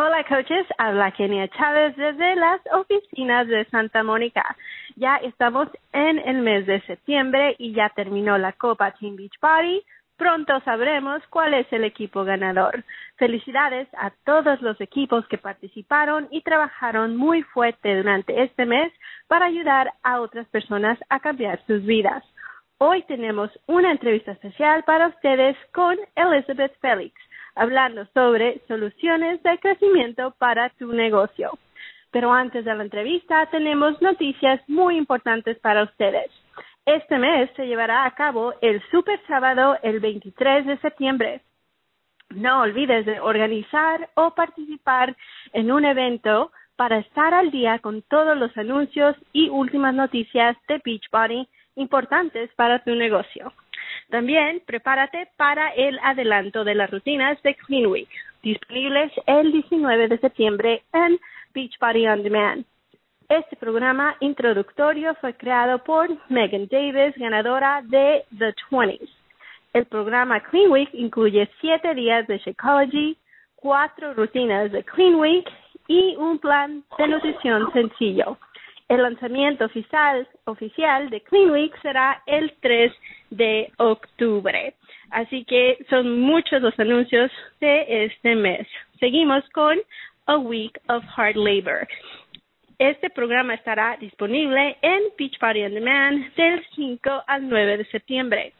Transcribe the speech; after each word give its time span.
Hola 0.00 0.22
coaches, 0.28 0.64
habla 0.78 1.10
Kenia 1.10 1.48
Chávez 1.48 1.96
desde 1.96 2.36
las 2.36 2.60
oficinas 2.70 3.48
de 3.48 3.64
Santa 3.64 4.04
Mónica. 4.04 4.44
Ya 4.94 5.16
estamos 5.16 5.66
en 5.92 6.20
el 6.20 6.36
mes 6.42 6.66
de 6.66 6.80
septiembre 6.82 7.56
y 7.58 7.72
ya 7.72 7.88
terminó 7.88 8.38
la 8.38 8.52
Copa 8.52 8.92
Team 8.92 9.16
Beach 9.16 9.36
Party. 9.40 9.82
Pronto 10.16 10.60
sabremos 10.60 11.20
cuál 11.30 11.54
es 11.54 11.66
el 11.72 11.82
equipo 11.82 12.22
ganador. 12.22 12.84
Felicidades 13.16 13.88
a 13.98 14.12
todos 14.24 14.62
los 14.62 14.80
equipos 14.80 15.26
que 15.26 15.36
participaron 15.36 16.28
y 16.30 16.42
trabajaron 16.42 17.16
muy 17.16 17.42
fuerte 17.42 17.96
durante 17.96 18.44
este 18.44 18.66
mes 18.66 18.92
para 19.26 19.46
ayudar 19.46 19.92
a 20.04 20.20
otras 20.20 20.46
personas 20.46 20.96
a 21.08 21.18
cambiar 21.18 21.60
sus 21.66 21.84
vidas. 21.84 22.22
Hoy 22.78 23.02
tenemos 23.08 23.50
una 23.66 23.90
entrevista 23.90 24.30
especial 24.30 24.84
para 24.84 25.08
ustedes 25.08 25.56
con 25.72 25.96
Elizabeth 26.14 26.78
Félix 26.78 27.20
hablando 27.58 28.06
sobre 28.14 28.60
soluciones 28.68 29.42
de 29.42 29.58
crecimiento 29.58 30.34
para 30.38 30.70
tu 30.70 30.92
negocio. 30.92 31.58
Pero 32.10 32.32
antes 32.32 32.64
de 32.64 32.74
la 32.74 32.82
entrevista 32.82 33.46
tenemos 33.50 34.00
noticias 34.00 34.60
muy 34.68 34.96
importantes 34.96 35.58
para 35.58 35.82
ustedes. 35.82 36.30
Este 36.86 37.18
mes 37.18 37.50
se 37.56 37.66
llevará 37.66 38.06
a 38.06 38.14
cabo 38.14 38.54
el 38.62 38.80
Super 38.90 39.20
Sábado 39.26 39.76
el 39.82 40.00
23 40.00 40.66
de 40.66 40.78
septiembre. 40.78 41.42
No 42.30 42.62
olvides 42.62 43.04
de 43.04 43.20
organizar 43.20 44.08
o 44.14 44.30
participar 44.34 45.14
en 45.52 45.70
un 45.70 45.84
evento 45.84 46.50
para 46.76 46.98
estar 46.98 47.34
al 47.34 47.50
día 47.50 47.80
con 47.80 48.02
todos 48.02 48.38
los 48.38 48.56
anuncios 48.56 49.16
y 49.32 49.48
últimas 49.48 49.94
noticias 49.94 50.56
de 50.68 50.80
Beachbody 50.82 51.48
importantes 51.74 52.50
para 52.54 52.82
tu 52.84 52.94
negocio. 52.94 53.52
También 54.10 54.62
prepárate 54.64 55.28
para 55.36 55.68
el 55.70 55.98
adelanto 56.02 56.64
de 56.64 56.74
las 56.74 56.90
rutinas 56.90 57.40
de 57.42 57.54
Clean 57.54 57.86
Week, 57.86 58.08
disponibles 58.42 59.12
el 59.26 59.52
19 59.52 60.08
de 60.08 60.18
septiembre 60.18 60.82
en 60.94 61.20
Beachbody 61.52 62.08
On 62.08 62.22
Demand. 62.22 62.64
Este 63.28 63.56
programa 63.56 64.16
introductorio 64.20 65.14
fue 65.16 65.34
creado 65.34 65.84
por 65.84 66.08
Megan 66.30 66.66
Davis, 66.70 67.14
ganadora 67.16 67.82
de 67.84 68.24
The 68.38 68.54
20s. 68.70 69.10
El 69.74 69.84
programa 69.84 70.40
Clean 70.40 70.70
Week 70.70 70.88
incluye 70.94 71.46
siete 71.60 71.94
días 71.94 72.26
de 72.26 72.38
Shakeology, 72.38 73.18
cuatro 73.56 74.14
rutinas 74.14 74.72
de 74.72 74.82
Clean 74.84 75.16
Week 75.16 75.46
y 75.86 76.16
un 76.16 76.38
plan 76.38 76.82
de 76.96 77.08
nutrición 77.08 77.70
sencillo. 77.74 78.38
El 78.88 79.02
lanzamiento 79.02 79.66
oficial, 79.66 80.26
oficial 80.44 81.10
de 81.10 81.20
Clean 81.20 81.50
Week 81.50 81.74
será 81.82 82.22
el 82.26 82.54
3 82.60 82.90
de 83.30 83.70
octubre. 83.76 84.74
Así 85.10 85.44
que 85.44 85.78
son 85.90 86.20
muchos 86.20 86.62
los 86.62 86.78
anuncios 86.78 87.30
de 87.60 88.06
este 88.06 88.34
mes. 88.34 88.66
Seguimos 88.98 89.46
con 89.50 89.78
A 90.26 90.38
Week 90.38 90.78
of 90.88 91.04
Hard 91.16 91.36
Labor. 91.36 91.86
Este 92.78 93.10
programa 93.10 93.54
estará 93.54 93.96
disponible 93.98 94.76
en 94.80 95.02
Beach 95.18 95.38
Party 95.38 95.64
on 95.64 95.74
Demand 95.74 96.34
del 96.34 96.64
5 96.74 97.24
al 97.26 97.48
9 97.48 97.78
de 97.78 97.84
septiembre. 97.86 98.52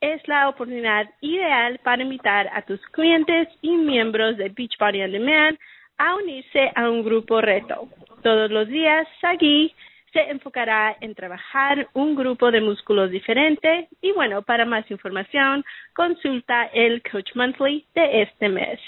Es 0.00 0.26
la 0.26 0.48
oportunidad 0.48 1.08
ideal 1.20 1.78
para 1.84 2.02
invitar 2.02 2.48
a 2.52 2.62
tus 2.62 2.80
clientes 2.88 3.48
y 3.62 3.70
miembros 3.70 4.36
de 4.36 4.48
Beach 4.48 4.76
Party 4.78 5.02
on 5.02 5.12
Demand 5.12 5.58
a 5.98 6.14
unirse 6.16 6.70
a 6.74 6.88
un 6.90 7.04
grupo 7.04 7.40
reto. 7.40 7.88
Todos 8.22 8.50
los 8.50 8.68
días 8.68 9.06
aquí 9.22 9.74
se 10.12 10.30
enfocará 10.30 10.96
en 11.00 11.14
trabajar 11.14 11.88
un 11.92 12.14
grupo 12.14 12.50
de 12.50 12.60
músculos 12.60 13.10
diferente 13.10 13.88
y 14.00 14.12
bueno, 14.12 14.42
para 14.42 14.64
más 14.64 14.90
información, 14.90 15.64
consulta 15.94 16.64
el 16.72 17.02
Coach 17.02 17.34
Monthly 17.34 17.84
de 17.94 18.22
este 18.22 18.48
mes. 18.48 18.80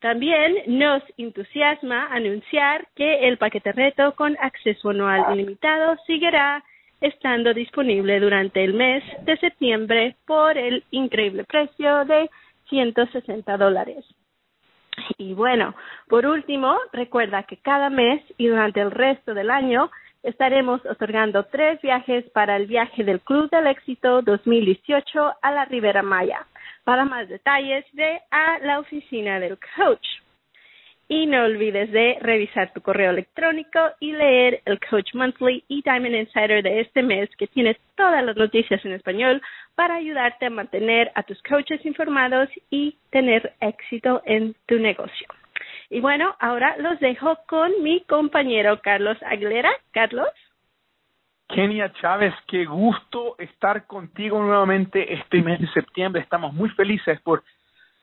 También 0.00 0.56
nos 0.66 1.02
entusiasma 1.16 2.06
anunciar 2.12 2.86
que 2.94 3.28
el 3.28 3.38
paquete 3.38 3.72
reto 3.72 4.14
con 4.14 4.36
acceso 4.40 4.90
anual 4.90 5.32
ilimitado 5.32 5.96
seguirá 6.06 6.62
estando 7.00 7.52
disponible 7.52 8.20
durante 8.20 8.62
el 8.62 8.74
mes 8.74 9.02
de 9.24 9.36
septiembre 9.38 10.16
por 10.26 10.56
el 10.56 10.84
increíble 10.90 11.44
precio 11.44 12.04
de 12.04 12.30
160 12.68 13.56
dólares. 13.56 14.04
Y 15.18 15.34
bueno, 15.34 15.74
por 16.08 16.26
último, 16.26 16.76
recuerda 16.92 17.42
que 17.44 17.56
cada 17.56 17.90
mes 17.90 18.22
y 18.38 18.48
durante 18.48 18.80
el 18.80 18.90
resto 18.90 19.34
del 19.34 19.50
año 19.50 19.90
estaremos 20.22 20.84
otorgando 20.86 21.44
tres 21.44 21.80
viajes 21.82 22.24
para 22.30 22.56
el 22.56 22.66
viaje 22.66 23.04
del 23.04 23.20
Club 23.20 23.50
del 23.50 23.66
Éxito 23.66 24.22
2018 24.22 25.34
a 25.40 25.52
la 25.52 25.64
Ribera 25.66 26.02
Maya. 26.02 26.46
Para 26.84 27.04
más 27.04 27.28
detalles, 27.28 27.84
ve 27.92 28.20
a 28.30 28.58
la 28.60 28.78
oficina 28.78 29.38
del 29.38 29.58
coach. 29.76 30.06
Y 31.06 31.26
no 31.26 31.44
olvides 31.44 31.92
de 31.92 32.18
revisar 32.20 32.72
tu 32.72 32.80
correo 32.80 33.10
electrónico 33.10 33.78
y 34.00 34.12
leer 34.12 34.62
el 34.64 34.80
Coach 34.80 35.14
Monthly 35.14 35.64
y 35.68 35.82
Diamond 35.82 36.14
Insider 36.14 36.62
de 36.62 36.80
este 36.80 37.02
mes 37.02 37.28
que 37.36 37.46
tiene 37.46 37.76
todas 37.94 38.24
las 38.24 38.36
noticias 38.36 38.82
en 38.84 38.92
español 38.92 39.42
para 39.74 39.96
ayudarte 39.96 40.46
a 40.46 40.50
mantener 40.50 41.12
a 41.14 41.22
tus 41.22 41.42
coaches 41.42 41.84
informados 41.84 42.48
y 42.70 42.96
tener 43.10 43.52
éxito 43.60 44.22
en 44.24 44.54
tu 44.66 44.76
negocio. 44.78 45.28
Y 45.90 46.00
bueno, 46.00 46.34
ahora 46.40 46.76
los 46.78 46.98
dejo 47.00 47.38
con 47.46 47.82
mi 47.82 48.00
compañero 48.02 48.80
Carlos 48.82 49.18
Aguilera. 49.22 49.70
Carlos. 49.92 50.28
Kenia 51.48 51.92
Chávez, 52.00 52.34
qué 52.48 52.64
gusto 52.64 53.36
estar 53.38 53.86
contigo 53.86 54.42
nuevamente 54.42 55.12
este 55.12 55.42
mes 55.42 55.60
de 55.60 55.68
septiembre. 55.68 56.22
Estamos 56.22 56.54
muy 56.54 56.70
felices 56.70 57.20
por 57.20 57.44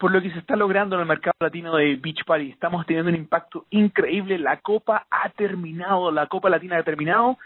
por 0.01 0.11
lo 0.11 0.19
que 0.19 0.31
se 0.31 0.39
está 0.39 0.55
logrando 0.55 0.95
en 0.95 1.01
el 1.01 1.07
mercado 1.07 1.35
latino 1.39 1.75
de 1.75 1.95
Beach 1.95 2.25
Party. 2.25 2.49
Estamos 2.49 2.87
teniendo 2.87 3.11
un 3.11 3.15
impacto 3.15 3.67
increíble. 3.69 4.39
La 4.39 4.57
Copa 4.57 5.05
ha 5.11 5.29
terminado, 5.29 6.11
la 6.11 6.25
Copa 6.25 6.49
Latina 6.49 6.79
ha 6.79 6.83
terminado. 6.83 7.37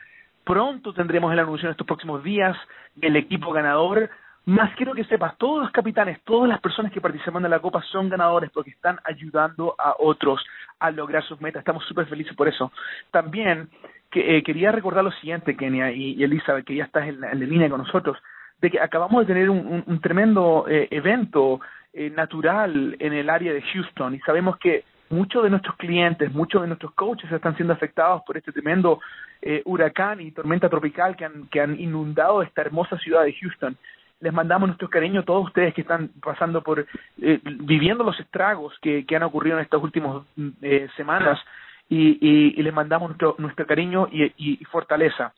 Pronto 0.46 0.94
tendremos 0.94 1.34
el 1.34 1.40
anuncio 1.40 1.68
en 1.68 1.72
estos 1.72 1.86
próximos 1.86 2.24
días 2.24 2.56
del 2.96 3.18
equipo 3.18 3.52
ganador. 3.52 4.10
Más 4.46 4.74
quiero 4.78 4.94
que 4.94 5.04
sepas, 5.04 5.38
todos 5.38 5.64
los 5.64 5.72
capitanes, 5.72 6.22
todas 6.24 6.48
las 6.48 6.62
personas 6.62 6.94
que 6.94 7.02
participan 7.02 7.44
de 7.44 7.50
la 7.50 7.60
Copa 7.60 7.82
son 7.92 8.08
ganadores 8.08 8.50
porque 8.52 8.70
están 8.70 9.00
ayudando 9.04 9.76
a 9.78 9.96
otros 10.00 10.42
a 10.80 10.92
lograr 10.92 11.26
sus 11.26 11.42
metas. 11.42 11.60
Estamos 11.60 11.84
súper 11.84 12.06
felices 12.06 12.38
por 12.38 12.48
eso. 12.48 12.72
También 13.12 13.68
que, 14.10 14.38
eh, 14.38 14.44
quería 14.44 14.72
recordar 14.72 15.04
lo 15.04 15.12
siguiente, 15.12 15.58
Kenia 15.58 15.92
y, 15.92 16.24
Elizabeth, 16.24 16.64
que 16.64 16.76
ya 16.76 16.86
estás 16.86 17.06
en 17.10 17.20
la, 17.20 17.34
línea 17.34 17.70
con 17.70 17.80
nosotros, 17.80 18.18
de 18.62 18.72
que 18.72 18.80
acabamos 18.80 19.22
de 19.22 19.34
tener 19.34 19.50
un, 19.50 20.00
tremendo 20.02 20.66
eh, 20.68 20.88
evento 20.92 21.60
eh, 21.94 22.10
natural 22.10 22.96
en 23.00 23.14
el 23.14 23.30
área 23.30 23.54
de 23.54 23.62
Houston 23.62 24.16
y 24.16 24.20
sabemos 24.20 24.58
que 24.58 24.84
muchos 25.10 25.44
de 25.44 25.50
nuestros 25.50 25.76
clientes, 25.76 26.34
muchos 26.34 26.62
de 26.62 26.68
nuestros 26.68 26.94
coaches 26.94 27.32
están 27.32 27.56
siendo 27.56 27.74
afectados 27.74 28.22
por 28.26 28.38
este 28.38 28.52
tremendo 28.52 29.00
eh, 29.42 29.62
huracán 29.66 30.22
y 30.22 30.32
tormenta 30.32 30.70
tropical 30.70 31.16
que 31.16 31.26
han, 31.26 31.48
que 31.48 31.62
han 31.62 31.80
inundado 31.80 32.42
esta 32.42 32.62
hermosa 32.62 32.98
ciudad 32.98 33.24
de 33.24 33.34
Houston. 33.34 33.78
Les 34.22 34.34
mandamos 34.34 34.68
nuestro 34.68 34.90
cariño 34.90 35.22
a 35.22 35.26
todos 35.26 35.48
ustedes 35.48 35.74
que 35.74 35.82
están 35.82 36.10
pasando 36.22 36.62
por, 36.62 36.86
eh, 37.22 37.40
viviendo 37.44 38.04
los 38.04 38.20
estragos 38.20 38.74
que, 38.82 39.06
que 39.06 39.16
han 39.16 39.24
ocurrido 39.24 39.58
en 39.58 39.64
estas 39.64 39.82
últimas 39.82 40.24
eh, 40.62 40.88
semanas 40.96 41.40
y, 41.88 42.62
les 42.62 42.74
mandamos 42.74 43.10
nuestro, 43.10 43.36
nuestro 43.38 43.68
cariño 43.68 44.08
y, 44.12 44.58
fortaleza. 44.66 45.34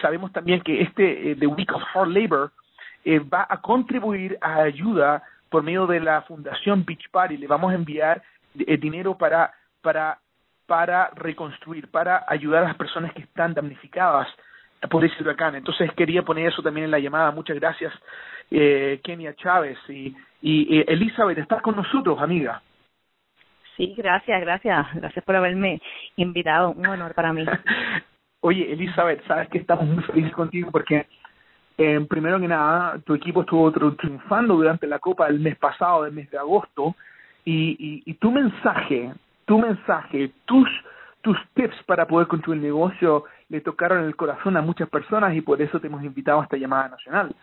Sabemos 0.00 0.32
también 0.32 0.60
que 0.60 0.82
este 0.82 1.36
The 1.36 1.46
Week 1.46 1.72
of 1.72 1.82
Hard 1.94 2.08
Labor 2.08 2.52
va 3.32 3.46
a 3.48 3.60
contribuir 3.60 4.38
a 4.40 4.62
ayuda 4.62 5.22
por 5.50 5.62
medio 5.62 5.86
de 5.86 6.00
la 6.00 6.22
Fundación 6.22 6.84
Beach 6.84 7.10
Party. 7.10 7.36
Le 7.36 7.46
vamos 7.46 7.72
a 7.72 7.74
enviar 7.74 8.22
eh, 8.58 8.76
dinero 8.76 9.18
para, 9.18 9.52
para, 9.82 10.18
para 10.66 11.10
reconstruir, 11.16 11.88
para 11.90 12.24
ayudar 12.26 12.64
a 12.64 12.68
las 12.68 12.76
personas 12.76 13.12
que 13.12 13.22
están 13.22 13.52
damnificadas 13.52 14.28
por 14.88 15.04
ese 15.04 15.22
huracán. 15.22 15.56
Entonces 15.56 15.92
quería 15.92 16.22
poner 16.22 16.48
eso 16.48 16.62
también 16.62 16.84
en 16.84 16.90
la 16.90 16.98
llamada. 16.98 17.32
Muchas 17.32 17.56
gracias, 17.56 17.92
eh, 18.50 19.00
Kenia 19.02 19.34
Chávez. 19.34 19.78
Y, 19.88 20.16
y 20.40 20.84
Elizabeth, 20.90 21.38
estás 21.38 21.60
con 21.60 21.76
nosotros, 21.76 22.18
amiga. 22.20 22.62
Sí, 23.76 23.94
gracias, 23.96 24.40
gracias. 24.40 24.86
Gracias 24.94 25.24
por 25.24 25.36
haberme 25.36 25.80
invitado. 26.16 26.70
Un 26.70 26.86
honor 26.86 27.14
para 27.14 27.32
mí. 27.32 27.44
Oye, 28.40 28.72
Elizabeth, 28.72 29.24
sabes 29.26 29.48
que 29.48 29.58
estamos 29.58 29.86
muy 29.86 30.02
felices 30.04 30.32
contigo 30.32 30.70
porque 30.70 31.06
eh, 31.78 32.06
primero 32.08 32.40
que 32.40 32.48
nada, 32.48 32.98
tu 33.04 33.14
equipo 33.14 33.42
estuvo 33.42 33.70
triunfando 33.72 34.54
durante 34.54 34.86
la 34.86 34.98
Copa 34.98 35.26
del 35.26 35.40
mes 35.40 35.56
pasado, 35.56 36.04
del 36.04 36.12
mes 36.12 36.30
de 36.30 36.38
agosto, 36.38 36.94
y, 37.44 37.76
y, 37.78 38.02
y 38.10 38.14
tu 38.14 38.30
mensaje, 38.30 39.12
tu 39.44 39.58
mensaje, 39.58 40.32
tus 40.44 40.68
tus 41.22 41.36
tips 41.54 41.76
para 41.84 42.06
poder 42.06 42.28
construir 42.28 42.58
el 42.58 42.64
negocio 42.64 43.24
le 43.48 43.60
tocaron 43.60 44.04
el 44.04 44.16
corazón 44.16 44.56
a 44.56 44.62
muchas 44.62 44.88
personas 44.88 45.34
y 45.34 45.40
por 45.40 45.60
eso 45.60 45.80
te 45.80 45.88
hemos 45.88 46.02
invitado 46.02 46.40
a 46.40 46.44
esta 46.44 46.56
llamada 46.56 46.88
nacional. 46.88 47.34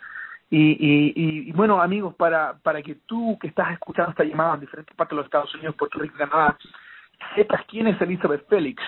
Y, 0.50 0.58
y, 0.58 1.50
y, 1.50 1.52
bueno, 1.52 1.82
amigos, 1.82 2.16
para, 2.16 2.54
para 2.64 2.82
que 2.82 2.96
tú 3.06 3.38
que 3.40 3.48
estás 3.48 3.74
escuchando 3.74 4.12
esta 4.12 4.24
llamada 4.24 4.54
en 4.56 4.62
diferentes 4.62 4.96
partes 4.96 5.12
de 5.12 5.16
los 5.18 5.26
Estados 5.26 5.54
Unidos, 5.56 5.76
Puerto 5.76 6.00
Rico, 6.00 6.18
Canadá, 6.18 6.58
sepas 7.36 7.62
quién 7.68 7.88
es 7.88 8.00
Elizabeth 8.02 8.48
Félix. 8.48 8.82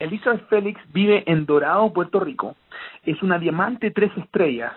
Elizabeth 0.00 0.48
Félix 0.48 0.80
vive 0.92 1.22
en 1.26 1.46
Dorado, 1.46 1.92
Puerto 1.92 2.18
Rico. 2.18 2.56
Es 3.04 3.22
una 3.22 3.38
diamante 3.38 3.92
tres 3.92 4.10
estrellas 4.16 4.72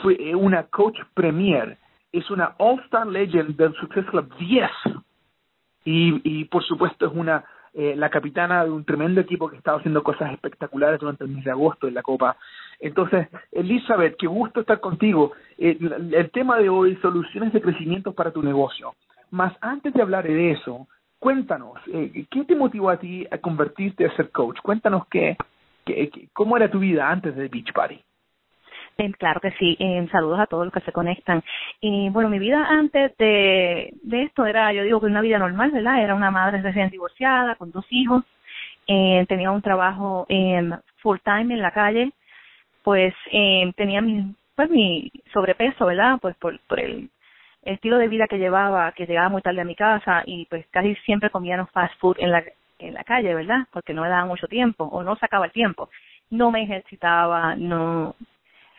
fue 0.00 0.34
una 0.34 0.64
coach 0.64 0.98
premier, 1.14 1.76
es 2.12 2.30
una 2.30 2.54
All-Star 2.58 3.06
Legend 3.06 3.56
del 3.56 3.74
Success 3.74 4.06
Club 4.06 4.34
10. 4.38 4.70
y, 5.84 6.20
y 6.24 6.44
por 6.46 6.64
supuesto 6.64 7.06
es 7.06 7.12
una 7.14 7.44
eh, 7.74 7.94
la 7.96 8.10
capitana 8.10 8.64
de 8.64 8.70
un 8.70 8.84
tremendo 8.84 9.22
equipo 9.22 9.48
que 9.48 9.56
estado 9.56 9.78
haciendo 9.78 10.02
cosas 10.02 10.30
espectaculares 10.32 11.00
durante 11.00 11.24
el 11.24 11.30
mes 11.30 11.42
de 11.42 11.52
agosto 11.52 11.88
en 11.88 11.94
la 11.94 12.02
Copa. 12.02 12.36
Entonces, 12.78 13.28
Elizabeth, 13.50 14.16
qué 14.18 14.26
gusto 14.26 14.60
estar 14.60 14.78
contigo. 14.78 15.32
Eh, 15.56 15.78
el 16.12 16.30
tema 16.32 16.58
de 16.58 16.68
hoy, 16.68 16.96
soluciones 16.96 17.50
de 17.54 17.62
crecimiento 17.62 18.12
para 18.12 18.30
tu 18.30 18.42
negocio. 18.42 18.94
Más 19.30 19.54
antes 19.62 19.94
de 19.94 20.02
hablar 20.02 20.24
de 20.24 20.50
eso, 20.50 20.86
cuéntanos, 21.22 21.78
eh, 21.86 22.26
¿qué 22.28 22.44
te 22.44 22.56
motivó 22.56 22.90
a 22.90 22.96
ti 22.96 23.24
a 23.30 23.38
convertirte 23.38 24.04
a 24.04 24.16
ser 24.16 24.32
coach? 24.32 24.58
Cuéntanos 24.60 25.06
qué, 25.06 25.36
qué, 25.84 26.10
cómo 26.32 26.56
era 26.56 26.68
tu 26.68 26.80
vida 26.80 27.08
antes 27.08 27.36
de 27.36 27.46
Beach 27.46 27.72
Party. 27.72 28.02
Eh, 28.98 29.12
claro 29.12 29.40
que 29.40 29.52
sí. 29.52 29.76
Eh, 29.78 30.08
saludos 30.10 30.40
a 30.40 30.46
todos 30.46 30.64
los 30.64 30.74
que 30.74 30.80
se 30.80 30.90
conectan. 30.90 31.40
Y 31.80 32.10
bueno, 32.10 32.28
mi 32.28 32.40
vida 32.40 32.66
antes 32.68 33.16
de, 33.18 33.94
de 34.02 34.22
esto 34.24 34.46
era, 34.46 34.72
yo 34.72 34.82
digo 34.82 34.98
que 34.98 35.06
una 35.06 35.20
vida 35.20 35.38
normal, 35.38 35.70
¿verdad? 35.70 36.02
Era 36.02 36.16
una 36.16 36.32
madre 36.32 36.60
recién 36.60 36.90
divorciada, 36.90 37.54
con 37.54 37.70
dos 37.70 37.86
hijos. 37.90 38.24
Eh, 38.88 39.24
tenía 39.28 39.52
un 39.52 39.62
trabajo 39.62 40.26
en 40.28 40.74
full 40.96 41.18
time 41.24 41.54
en 41.54 41.62
la 41.62 41.70
calle. 41.70 42.10
Pues 42.82 43.14
eh, 43.30 43.72
tenía 43.76 44.00
mi, 44.00 44.34
pues 44.56 44.68
mi 44.70 45.12
sobrepeso, 45.32 45.86
¿verdad? 45.86 46.18
Pues 46.20 46.34
por, 46.38 46.58
por 46.66 46.80
el 46.80 47.10
estilo 47.62 47.98
de 47.98 48.08
vida 48.08 48.26
que 48.26 48.38
llevaba, 48.38 48.92
que 48.92 49.06
llegaba 49.06 49.28
muy 49.28 49.42
tarde 49.42 49.60
a 49.60 49.64
mi 49.64 49.74
casa 49.74 50.22
y 50.26 50.46
pues 50.46 50.66
casi 50.70 50.94
siempre 51.04 51.30
comíamos 51.30 51.70
fast 51.70 51.94
food 51.98 52.16
en 52.18 52.30
la, 52.30 52.44
en 52.78 52.94
la 52.94 53.04
calle, 53.04 53.34
¿verdad? 53.34 53.66
Porque 53.72 53.94
no 53.94 54.02
me 54.02 54.08
daba 54.08 54.26
mucho 54.26 54.48
tiempo 54.48 54.84
o 54.84 55.02
no 55.02 55.16
sacaba 55.16 55.46
el 55.46 55.52
tiempo. 55.52 55.88
No 56.30 56.50
me 56.50 56.62
ejercitaba, 56.62 57.54
no, 57.56 58.16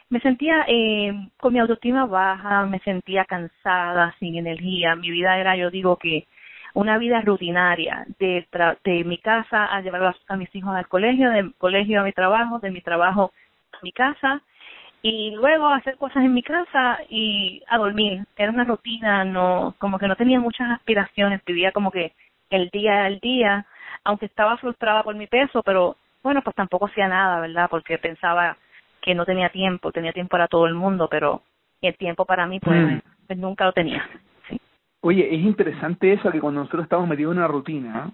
me 0.09 0.19
sentía 0.19 0.65
eh, 0.67 1.11
con 1.37 1.53
mi 1.53 1.59
autoestima 1.59 2.05
baja, 2.05 2.65
me 2.65 2.79
sentía 2.79 3.25
cansada, 3.25 4.15
sin 4.19 4.35
energía. 4.37 4.95
Mi 4.95 5.09
vida 5.09 5.39
era, 5.39 5.55
yo 5.55 5.71
digo 5.71 5.97
que 5.97 6.27
una 6.75 6.97
vida 6.97 7.21
rutinaria, 7.21 8.05
de, 8.19 8.47
de 8.83 9.03
mi 9.03 9.17
casa 9.17 9.65
a 9.65 9.81
llevar 9.81 10.15
a, 10.27 10.35
mis 10.37 10.53
hijos 10.55 10.75
al 10.75 10.87
colegio, 10.87 11.29
del 11.31 11.53
colegio 11.55 12.01
a 12.01 12.03
mi 12.03 12.11
trabajo, 12.11 12.59
de 12.59 12.71
mi 12.71 12.81
trabajo 12.81 13.31
a 13.71 13.77
mi 13.81 13.91
casa 13.91 14.41
y 15.05 15.31
luego 15.31 15.67
hacer 15.67 15.97
cosas 15.97 16.23
en 16.23 16.33
mi 16.33 16.41
casa 16.41 16.97
y 17.09 17.61
a 17.67 17.77
dormir. 17.77 18.25
Era 18.37 18.51
una 18.51 18.63
rutina, 18.63 19.25
no, 19.25 19.75
como 19.77 19.99
que 19.99 20.07
no 20.07 20.15
tenía 20.15 20.39
muchas 20.39 20.71
aspiraciones, 20.71 21.43
vivía 21.45 21.73
como 21.73 21.91
que 21.91 22.13
el 22.49 22.69
día 22.69 23.05
al 23.05 23.19
día, 23.19 23.65
aunque 24.05 24.27
estaba 24.27 24.55
frustrada 24.57 25.03
por 25.03 25.15
mi 25.15 25.27
peso, 25.27 25.61
pero 25.61 25.97
bueno, 26.23 26.41
pues 26.41 26.55
tampoco 26.55 26.85
hacía 26.85 27.09
nada, 27.09 27.41
¿verdad? 27.41 27.67
Porque 27.69 27.97
pensaba 27.97 28.55
que 29.01 29.13
no 29.13 29.25
tenía 29.25 29.49
tiempo, 29.49 29.91
tenía 29.91 30.13
tiempo 30.13 30.31
para 30.31 30.47
todo 30.47 30.67
el 30.67 30.73
mundo, 30.73 31.09
pero 31.11 31.41
el 31.81 31.97
tiempo 31.97 32.25
para 32.25 32.47
mí 32.47 32.61
pues, 32.61 32.79
mm. 32.81 32.99
pues 33.27 33.37
nunca 33.37 33.65
lo 33.65 33.73
tenía. 33.73 34.01
Sí. 34.47 34.57
Oye, 35.01 35.35
es 35.35 35.41
interesante 35.41 36.13
eso 36.13 36.31
que 36.31 36.39
cuando 36.39 36.61
nosotros 36.61 36.85
estamos 36.85 37.09
metidos 37.09 37.33
en 37.33 37.39
una 37.39 37.47
rutina, 37.49 38.09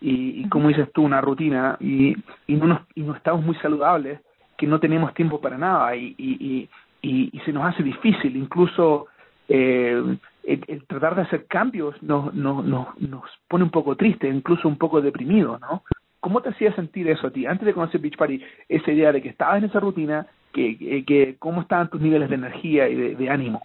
y, 0.00 0.40
y 0.40 0.48
como 0.48 0.68
dices 0.68 0.90
tú, 0.94 1.02
una 1.02 1.20
rutina, 1.20 1.76
y, 1.80 2.16
y, 2.46 2.54
no 2.54 2.66
nos, 2.66 2.80
y 2.94 3.02
no 3.02 3.14
estamos 3.14 3.44
muy 3.44 3.56
saludables, 3.56 4.20
que 4.56 4.66
no 4.66 4.80
tenemos 4.80 5.14
tiempo 5.14 5.40
para 5.40 5.58
nada 5.58 5.94
y, 5.96 6.14
y, 6.18 6.68
y, 7.02 7.30
y 7.32 7.40
se 7.40 7.52
nos 7.52 7.64
hace 7.66 7.82
difícil, 7.82 8.36
incluso 8.36 9.08
eh, 9.48 10.16
el, 10.44 10.86
tratar 10.86 11.14
de 11.16 11.22
hacer 11.22 11.46
cambios 11.46 12.00
nos, 12.02 12.32
nos, 12.34 12.64
nos, 12.64 12.98
nos 13.00 13.22
pone 13.48 13.64
un 13.64 13.70
poco 13.70 13.96
triste, 13.96 14.28
incluso 14.28 14.68
un 14.68 14.78
poco 14.78 15.00
deprimido, 15.00 15.58
¿no? 15.58 15.82
¿Cómo 16.20 16.40
te 16.40 16.50
hacía 16.50 16.74
sentir 16.74 17.08
eso 17.08 17.26
a 17.26 17.30
ti 17.30 17.44
antes 17.44 17.66
de 17.66 17.74
conocer 17.74 18.00
Beach 18.00 18.16
Party? 18.16 18.42
Esa 18.68 18.92
idea 18.92 19.12
de 19.12 19.20
que 19.20 19.28
estabas 19.28 19.58
en 19.58 19.68
esa 19.68 19.80
rutina, 19.80 20.26
que, 20.54 21.04
que, 21.06 21.36
cómo 21.38 21.60
estaban 21.60 21.90
tus 21.90 22.00
niveles 22.00 22.30
de 22.30 22.36
energía 22.36 22.88
y 22.88 23.14
de, 23.14 23.30
ánimo. 23.30 23.60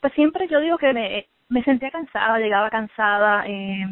Pues 0.00 0.12
siempre 0.12 0.46
yo 0.48 0.60
digo 0.60 0.76
que 0.76 0.92
me, 0.92 1.26
me 1.48 1.62
sentía 1.64 1.90
cansada, 1.90 2.38
llegaba 2.38 2.68
cansada, 2.68 3.46
eh, 3.46 3.86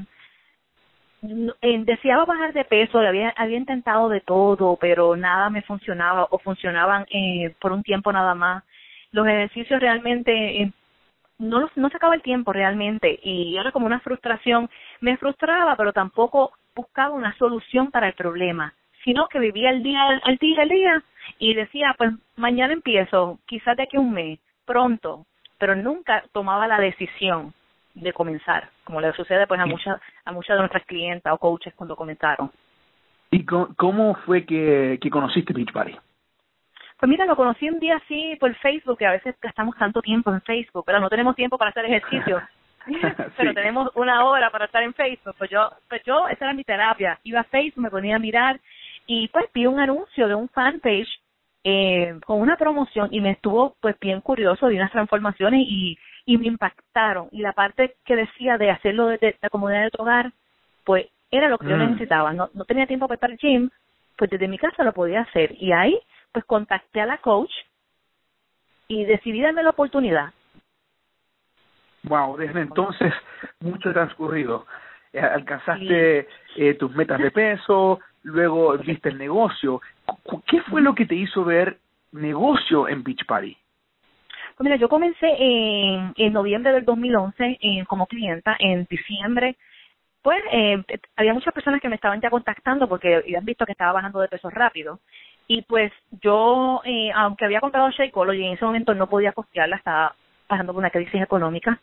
deseaba 1.22 2.24
bajar 2.24 2.52
de 2.52 2.64
peso, 2.64 2.98
había, 2.98 3.30
había 3.36 3.56
intentado 3.56 4.08
de 4.08 4.20
todo, 4.20 4.76
pero 4.80 5.16
nada 5.16 5.50
me 5.50 5.62
funcionaba 5.62 6.26
o 6.30 6.38
funcionaban 6.38 7.06
eh, 7.10 7.54
por 7.60 7.72
un 7.72 7.82
tiempo 7.82 8.12
nada 8.12 8.34
más. 8.34 8.64
Los 9.12 9.26
ejercicios 9.26 9.80
realmente 9.80 10.62
eh, 10.62 10.72
no 11.38 11.70
no 11.76 11.90
sacaba 11.90 12.14
el 12.14 12.22
tiempo 12.22 12.52
realmente 12.52 13.20
y 13.22 13.56
era 13.56 13.70
como 13.72 13.86
una 13.86 14.00
frustración. 14.00 14.68
Me 15.00 15.16
frustraba, 15.16 15.76
pero 15.76 15.92
tampoco 15.92 16.52
buscaba 16.74 17.14
una 17.14 17.36
solución 17.36 17.90
para 17.90 18.08
el 18.08 18.14
problema, 18.14 18.74
sino 19.04 19.28
que 19.28 19.38
vivía 19.38 19.70
el 19.70 19.82
día 19.82 20.20
al 20.24 20.36
día 20.38 20.62
al 20.62 20.68
día 20.68 21.02
y 21.38 21.54
decía, 21.54 21.94
pues 21.98 22.12
mañana 22.36 22.72
empiezo, 22.72 23.38
quizás 23.46 23.76
de 23.76 23.84
aquí 23.84 23.96
a 23.96 24.00
un 24.00 24.12
mes, 24.12 24.40
pronto, 24.64 25.26
pero 25.58 25.76
nunca 25.76 26.24
tomaba 26.32 26.66
la 26.66 26.80
decisión 26.80 27.54
de 27.94 28.12
comenzar, 28.12 28.70
como 28.84 29.00
le 29.00 29.12
sucede 29.12 29.46
pues 29.46 29.60
a 29.60 29.66
muchas 29.66 30.00
a 30.24 30.32
muchas 30.32 30.56
de 30.56 30.60
nuestras 30.60 30.84
clientas 30.86 31.32
o 31.32 31.38
coaches 31.38 31.74
cuando 31.74 31.96
comenzaron. 31.96 32.50
¿Y 33.30 33.44
cómo 33.44 34.14
fue 34.26 34.44
que, 34.44 34.98
que 35.00 35.10
conociste 35.10 35.54
Beach 35.54 35.72
Party? 35.72 35.96
Pues 36.98 37.08
mira, 37.08 37.24
lo 37.24 37.34
conocí 37.34 37.68
un 37.68 37.80
día 37.80 37.96
así 37.96 38.36
por 38.38 38.54
Facebook, 38.56 38.98
que 38.98 39.06
a 39.06 39.12
veces 39.12 39.34
gastamos 39.40 39.76
tanto 39.76 40.02
tiempo 40.02 40.30
en 40.32 40.40
Facebook, 40.42 40.84
pero 40.86 41.00
no 41.00 41.08
tenemos 41.08 41.34
tiempo 41.34 41.58
para 41.58 41.70
hacer 41.70 41.86
ejercicio. 41.86 42.40
pero 43.36 43.54
tenemos 43.54 43.90
una 43.94 44.24
hora 44.24 44.50
para 44.50 44.66
estar 44.66 44.82
en 44.82 44.94
Facebook. 44.94 45.34
Pues 45.38 45.50
yo, 45.50 45.70
pues 45.88 46.02
yo, 46.04 46.28
esa 46.28 46.44
era 46.44 46.54
mi 46.54 46.64
terapia. 46.64 47.18
Iba 47.24 47.40
a 47.40 47.44
Facebook, 47.44 47.82
me 47.82 47.90
ponía 47.90 48.16
a 48.16 48.20
mirar 48.20 48.60
y 49.06 49.28
pues 49.28 49.46
vi 49.52 49.66
un 49.66 49.80
anuncio 49.80 50.28
de 50.28 50.34
un 50.34 50.48
fanpage 50.48 51.08
eh, 51.64 52.18
con 52.26 52.40
una 52.40 52.56
promoción 52.56 53.08
y 53.12 53.20
me 53.20 53.30
estuvo 53.30 53.76
pues 53.80 53.98
bien 54.00 54.20
curioso 54.20 54.66
de 54.66 54.76
unas 54.76 54.92
transformaciones 54.92 55.60
y, 55.64 55.98
y 56.26 56.38
me 56.38 56.46
impactaron. 56.46 57.28
Y 57.32 57.42
la 57.42 57.52
parte 57.52 57.96
que 58.04 58.16
decía 58.16 58.58
de 58.58 58.70
hacerlo 58.70 59.06
desde 59.06 59.36
la 59.40 59.50
comunidad 59.50 59.84
de 59.84 59.90
tu 59.90 60.02
hogar, 60.02 60.32
pues 60.84 61.06
era 61.30 61.48
lo 61.48 61.58
que 61.58 61.68
yo 61.68 61.76
mm. 61.76 61.90
necesitaba. 61.90 62.32
No, 62.32 62.50
no 62.54 62.64
tenía 62.64 62.86
tiempo 62.86 63.08
para 63.08 63.16
estar 63.16 63.36
gym, 63.38 63.70
pues 64.16 64.30
desde 64.30 64.48
mi 64.48 64.58
casa 64.58 64.84
lo 64.84 64.92
podía 64.92 65.22
hacer. 65.22 65.54
Y 65.58 65.72
ahí 65.72 65.98
pues 66.32 66.44
contacté 66.44 67.00
a 67.00 67.06
la 67.06 67.18
coach 67.18 67.52
y 68.88 69.04
decidí 69.04 69.40
darme 69.40 69.62
la 69.62 69.70
oportunidad. 69.70 70.32
Wow, 72.04 72.36
desde 72.36 72.60
entonces 72.60 73.12
mucho 73.60 73.92
transcurrido. 73.92 74.66
Eh, 75.12 75.20
alcanzaste 75.20 76.28
eh, 76.56 76.74
tus 76.74 76.90
metas 76.94 77.20
de 77.20 77.30
peso, 77.30 78.00
luego 78.22 78.76
viste 78.78 79.10
el 79.10 79.18
negocio. 79.18 79.80
¿Qué 80.46 80.60
fue 80.62 80.80
lo 80.80 80.94
que 80.94 81.06
te 81.06 81.14
hizo 81.14 81.44
ver 81.44 81.78
negocio 82.12 82.88
en 82.88 83.02
Beach 83.02 83.24
Party? 83.26 83.56
Pues 84.56 84.64
mira, 84.64 84.76
yo 84.76 84.88
comencé 84.88 85.26
en, 85.38 86.12
en 86.16 86.32
noviembre 86.32 86.72
del 86.72 86.84
2011 86.84 87.58
eh, 87.60 87.84
como 87.86 88.06
clienta, 88.06 88.56
en 88.58 88.86
diciembre 88.88 89.56
pues 90.22 90.40
eh, 90.52 90.80
había 91.16 91.34
muchas 91.34 91.52
personas 91.52 91.80
que 91.80 91.88
me 91.88 91.96
estaban 91.96 92.20
ya 92.20 92.30
contactando 92.30 92.88
porque 92.88 93.16
habían 93.16 93.44
visto 93.44 93.66
que 93.66 93.72
estaba 93.72 93.92
bajando 93.92 94.20
de 94.20 94.28
peso 94.28 94.50
rápido 94.50 95.00
y 95.48 95.62
pues 95.62 95.92
yo 96.22 96.80
eh, 96.84 97.10
aunque 97.12 97.44
había 97.44 97.60
comprado 97.60 97.90
Shakeology 97.90 98.44
en 98.44 98.52
ese 98.52 98.64
momento 98.64 98.94
no 98.94 99.08
podía 99.08 99.32
costearla 99.32 99.76
estaba 99.76 100.14
pasando 100.46 100.72
por 100.72 100.78
una 100.78 100.90
crisis 100.90 101.20
económica 101.20 101.80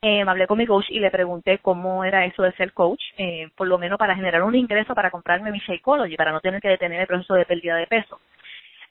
eh, 0.00 0.24
me 0.24 0.30
hablé 0.30 0.46
con 0.46 0.58
mi 0.58 0.66
coach 0.66 0.86
y 0.90 1.00
le 1.00 1.10
pregunté 1.10 1.58
cómo 1.58 2.04
era 2.04 2.24
eso 2.24 2.44
de 2.44 2.52
ser 2.52 2.72
coach, 2.72 3.02
eh, 3.16 3.48
por 3.56 3.66
lo 3.66 3.78
menos 3.78 3.98
para 3.98 4.14
generar 4.14 4.44
un 4.44 4.54
ingreso 4.54 4.94
para 4.94 5.10
comprarme 5.10 5.50
mi 5.50 5.58
Shakeology, 5.58 6.16
para 6.16 6.30
no 6.30 6.40
tener 6.40 6.60
que 6.60 6.68
detener 6.68 7.00
el 7.00 7.06
proceso 7.08 7.34
de 7.34 7.44
pérdida 7.44 7.74
de 7.76 7.88
peso. 7.88 8.20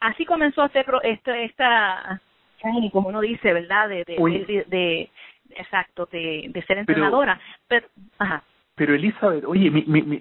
Así 0.02 0.26
comenzó 0.26 0.66
este, 0.66 0.84
este 1.04 1.46
esta, 1.46 2.22
como 2.92 3.10
uno 3.10 3.22
dice, 3.22 3.54
¿verdad? 3.54 3.90
De, 3.90 4.04
de, 4.06 4.66
de, 4.68 5.10
exacto, 5.56 6.08
de, 6.12 6.50
de 6.50 6.62
ser 6.64 6.78
entrenadora. 6.80 7.40
Pero, 7.68 7.88
ajá. 8.18 8.44
pero 8.76 8.96
Elizabeth, 8.96 9.46
oye, 9.46 9.72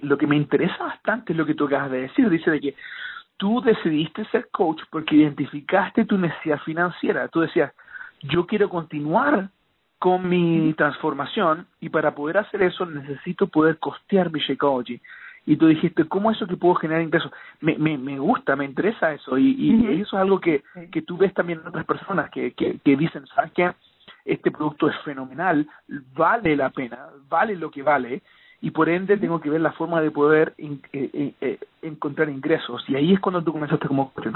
lo 0.03 0.19
que 0.19 0.27
me 0.27 0.37
interesa 0.37 0.77
bastante 0.79 1.33
es 1.33 1.39
lo 1.39 1.47
que 1.47 1.55
tú 1.55 1.67
acabas 1.67 1.91
de 1.91 2.03
decir, 2.03 2.29
dice 2.29 2.51
de 2.51 2.61
que 2.61 2.75
tú 3.37 3.61
decidiste 3.61 4.25
ser 4.27 4.49
coach 4.51 4.81
porque 4.91 5.17
identificaste 5.17 6.05
tu 6.05 6.19
necesidad 6.19 6.61
financiera. 6.61 7.29
Tú 7.29 7.41
decías, 7.41 7.73
yo 8.23 8.47
quiero 8.47 8.69
continuar 8.69 9.51
con 9.99 10.29
mi 10.29 10.75
transformación 10.75 11.67
y 11.81 11.89
para 11.89 12.15
poder 12.15 12.39
hacer 12.39 12.63
eso 12.63 12.85
necesito 12.87 13.47
poder 13.47 13.79
costear 13.79 14.31
mi 14.31 14.41
Shakeology. 14.41 15.01
Y 15.47 15.57
tú 15.57 15.69
dijiste, 15.69 16.05
¿cómo 16.07 16.31
eso 16.31 16.47
que 16.47 16.57
puedo 16.57 16.75
generar 16.75 17.03
ingresos? 17.03 17.33
Me, 17.61 17.79
me, 17.79 17.97
me 17.97 18.19
gusta, 18.19 18.57
me 18.57 18.65
interesa 18.65 19.13
eso 19.13 19.39
y, 19.39 19.53
y 19.53 20.01
eso 20.01 20.17
es 20.17 20.23
algo 20.23 20.41
que, 20.41 20.63
que 20.91 21.03
tú 21.03 21.17
ves 21.17 21.33
también 21.33 21.61
en 21.61 21.69
otras 21.69 21.87
personas 21.87 22.31
que, 22.31 22.53
que, 22.53 22.79
que 22.85 22.97
dicen, 22.97 23.27
¿sabes 23.29 23.53
qué? 23.53 23.71
Este 24.25 24.51
producto 24.51 24.89
es 24.89 24.97
fenomenal, 25.05 25.67
vale 26.15 26.57
la 26.57 26.71
pena, 26.71 27.07
vale 27.29 27.55
lo 27.55 27.71
que 27.71 27.83
vale 27.83 28.23
y 28.61 28.71
por 28.71 28.89
ende 28.89 29.17
tengo 29.19 29.41
que 29.41 29.51
ver 29.51 29.61
la 29.61 29.73
forma 29.73 30.01
de 30.01 30.11
poder 30.11 30.55
eh, 30.59 30.79
eh, 30.93 31.35
eh, 31.41 31.59
encontrar 31.83 32.29
ingresos. 32.29 32.85
Y 32.89 32.97
ahí 32.97 33.13
es 33.13 33.21
cuando 33.21 33.43
tú 33.43 33.53
comenzaste 33.53 33.87
como 33.87 34.13
coach 34.13 34.27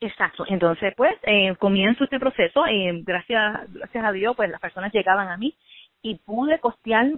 Exacto. 0.00 0.44
Entonces, 0.48 0.94
pues, 0.96 1.14
eh, 1.22 1.54
comienzo 1.56 2.04
este 2.04 2.18
proceso. 2.18 2.66
Eh, 2.66 3.02
gracias, 3.04 3.72
gracias 3.72 4.04
a 4.04 4.12
Dios, 4.12 4.34
pues 4.34 4.50
las 4.50 4.60
personas 4.60 4.92
llegaban 4.92 5.28
a 5.28 5.36
mí 5.36 5.54
y 6.02 6.16
pude 6.16 6.58
costear 6.58 7.12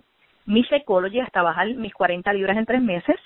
mi 0.46 0.64
Psychology 0.64 1.20
hasta 1.20 1.42
bajar 1.42 1.68
mis 1.74 1.94
40 1.94 2.32
libras 2.32 2.56
en 2.56 2.66
tres 2.66 2.82
meses. 2.82 3.16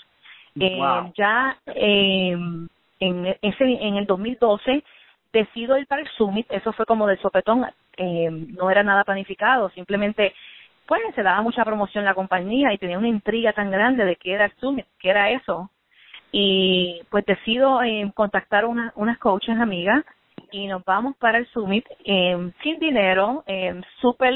Eh, 0.59 0.81
ya 1.17 1.57
eh, 1.67 2.37
en, 3.01 3.27
ese, 3.43 3.65
en 3.65 3.97
el 3.97 4.07
2012 4.07 4.83
decido 5.33 5.77
ir 5.79 5.87
para 5.87 6.03
el 6.03 6.09
Summit. 6.17 6.47
Eso 6.51 6.73
fue 6.73 6.87
como 6.87 7.07
del 7.07 7.21
sopetón. 7.21 7.67
Eh, 7.97 8.31
no 8.31 8.71
era 8.71 8.83
nada 8.83 9.05
planificado. 9.05 9.71
Simplemente 9.71 10.35
pues 10.87 11.03
se 11.15 11.23
daba 11.23 11.43
mucha 11.43 11.65
promoción 11.65 12.05
la 12.05 12.15
compañía 12.15 12.73
y 12.73 12.79
tenía 12.79 12.99
una 12.99 13.09
intriga 13.09 13.53
tan 13.53 13.71
grande 13.71 14.05
de 14.05 14.17
qué 14.17 14.33
era 14.35 14.47
el 14.47 14.53
Summit, 14.61 14.87
qué 15.01 15.11
era 15.11 15.31
eso. 15.31 15.71
Y 16.33 17.03
pues 17.11 17.25
decido 17.27 17.83
eh, 17.83 18.11
contactar 18.15 18.65
una, 18.65 18.93
unas 18.97 19.19
coaches 19.19 19.59
amigas 19.59 20.05
y 20.53 20.67
nos 20.67 20.85
vamos 20.85 21.17
para 21.17 21.39
el 21.39 21.47
Summit 21.49 21.85
eh, 22.05 22.53
sin 22.63 22.79
dinero, 22.79 23.43
eh, 23.47 23.81
súper 24.01 24.33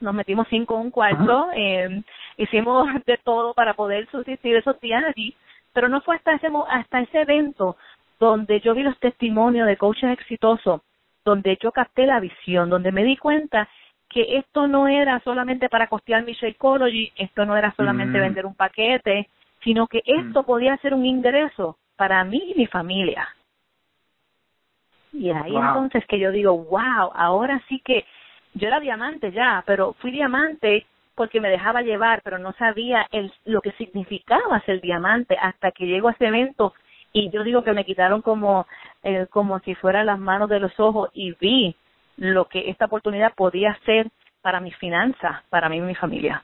Nos 0.00 0.14
metimos 0.14 0.46
cinco 0.48 0.74
en 0.74 0.80
un 0.82 0.90
cuarto, 0.90 1.48
eh, 1.54 2.02
hicimos 2.36 2.88
de 3.06 3.18
todo 3.18 3.54
para 3.54 3.74
poder 3.74 4.08
subsistir 4.10 4.56
esos 4.56 4.80
días 4.80 5.04
allí, 5.04 5.34
pero 5.72 5.88
no 5.88 6.00
fue 6.00 6.16
hasta 6.16 6.34
ese, 6.34 6.48
hasta 6.68 7.00
ese 7.00 7.20
evento 7.22 7.76
donde 8.18 8.60
yo 8.60 8.74
vi 8.74 8.82
los 8.82 8.98
testimonios 8.98 9.66
de 9.66 9.76
coaches 9.76 10.10
exitosos, 10.10 10.80
donde 11.24 11.58
yo 11.60 11.72
capté 11.72 12.06
la 12.06 12.20
visión, 12.20 12.70
donde 12.70 12.92
me 12.92 13.04
di 13.04 13.16
cuenta 13.16 13.68
que 14.08 14.36
esto 14.38 14.68
no 14.68 14.86
era 14.86 15.20
solamente 15.20 15.68
para 15.68 15.88
costear 15.88 16.22
mi 16.22 16.32
Shakeology, 16.32 17.12
esto 17.16 17.44
no 17.46 17.56
era 17.56 17.74
solamente 17.76 18.18
mm. 18.18 18.20
vender 18.20 18.46
un 18.46 18.54
paquete, 18.54 19.28
sino 19.64 19.86
que 19.86 20.02
esto 20.04 20.42
mm. 20.42 20.46
podía 20.46 20.76
ser 20.78 20.94
un 20.94 21.06
ingreso 21.06 21.78
para 21.96 22.22
mí 22.24 22.52
y 22.54 22.58
mi 22.58 22.66
familia. 22.66 23.26
Y 25.12 25.30
ahí 25.30 25.54
entonces 25.54 26.04
que 26.06 26.18
yo 26.18 26.30
digo, 26.30 26.56
wow, 26.56 27.10
ahora 27.14 27.60
sí 27.68 27.80
que 27.84 28.04
yo 28.54 28.68
era 28.68 28.80
diamante 28.80 29.32
ya, 29.32 29.62
pero 29.66 29.94
fui 29.94 30.10
diamante 30.10 30.86
porque 31.14 31.40
me 31.40 31.50
dejaba 31.50 31.82
llevar, 31.82 32.22
pero 32.22 32.38
no 32.38 32.52
sabía 32.54 33.06
el, 33.12 33.32
lo 33.44 33.60
que 33.60 33.72
significaba 33.72 34.60
ser 34.60 34.80
diamante 34.80 35.36
hasta 35.40 35.70
que 35.72 35.86
llego 35.86 36.08
a 36.08 36.12
ese 36.12 36.26
evento 36.26 36.74
y 37.12 37.30
yo 37.30 37.44
digo 37.44 37.62
que 37.62 37.72
me 37.72 37.84
quitaron 37.84 38.22
como 38.22 38.66
eh, 39.02 39.26
como 39.30 39.58
si 39.60 39.74
fueran 39.74 40.06
las 40.06 40.18
manos 40.18 40.48
de 40.48 40.60
los 40.60 40.78
ojos 40.80 41.10
y 41.12 41.32
vi 41.38 41.76
lo 42.16 42.46
que 42.46 42.70
esta 42.70 42.86
oportunidad 42.86 43.34
podía 43.34 43.78
ser 43.84 44.08
para 44.40 44.60
mis 44.60 44.76
finanzas, 44.76 45.42
para 45.50 45.68
mí 45.68 45.76
y 45.76 45.80
mi 45.80 45.94
familia. 45.94 46.42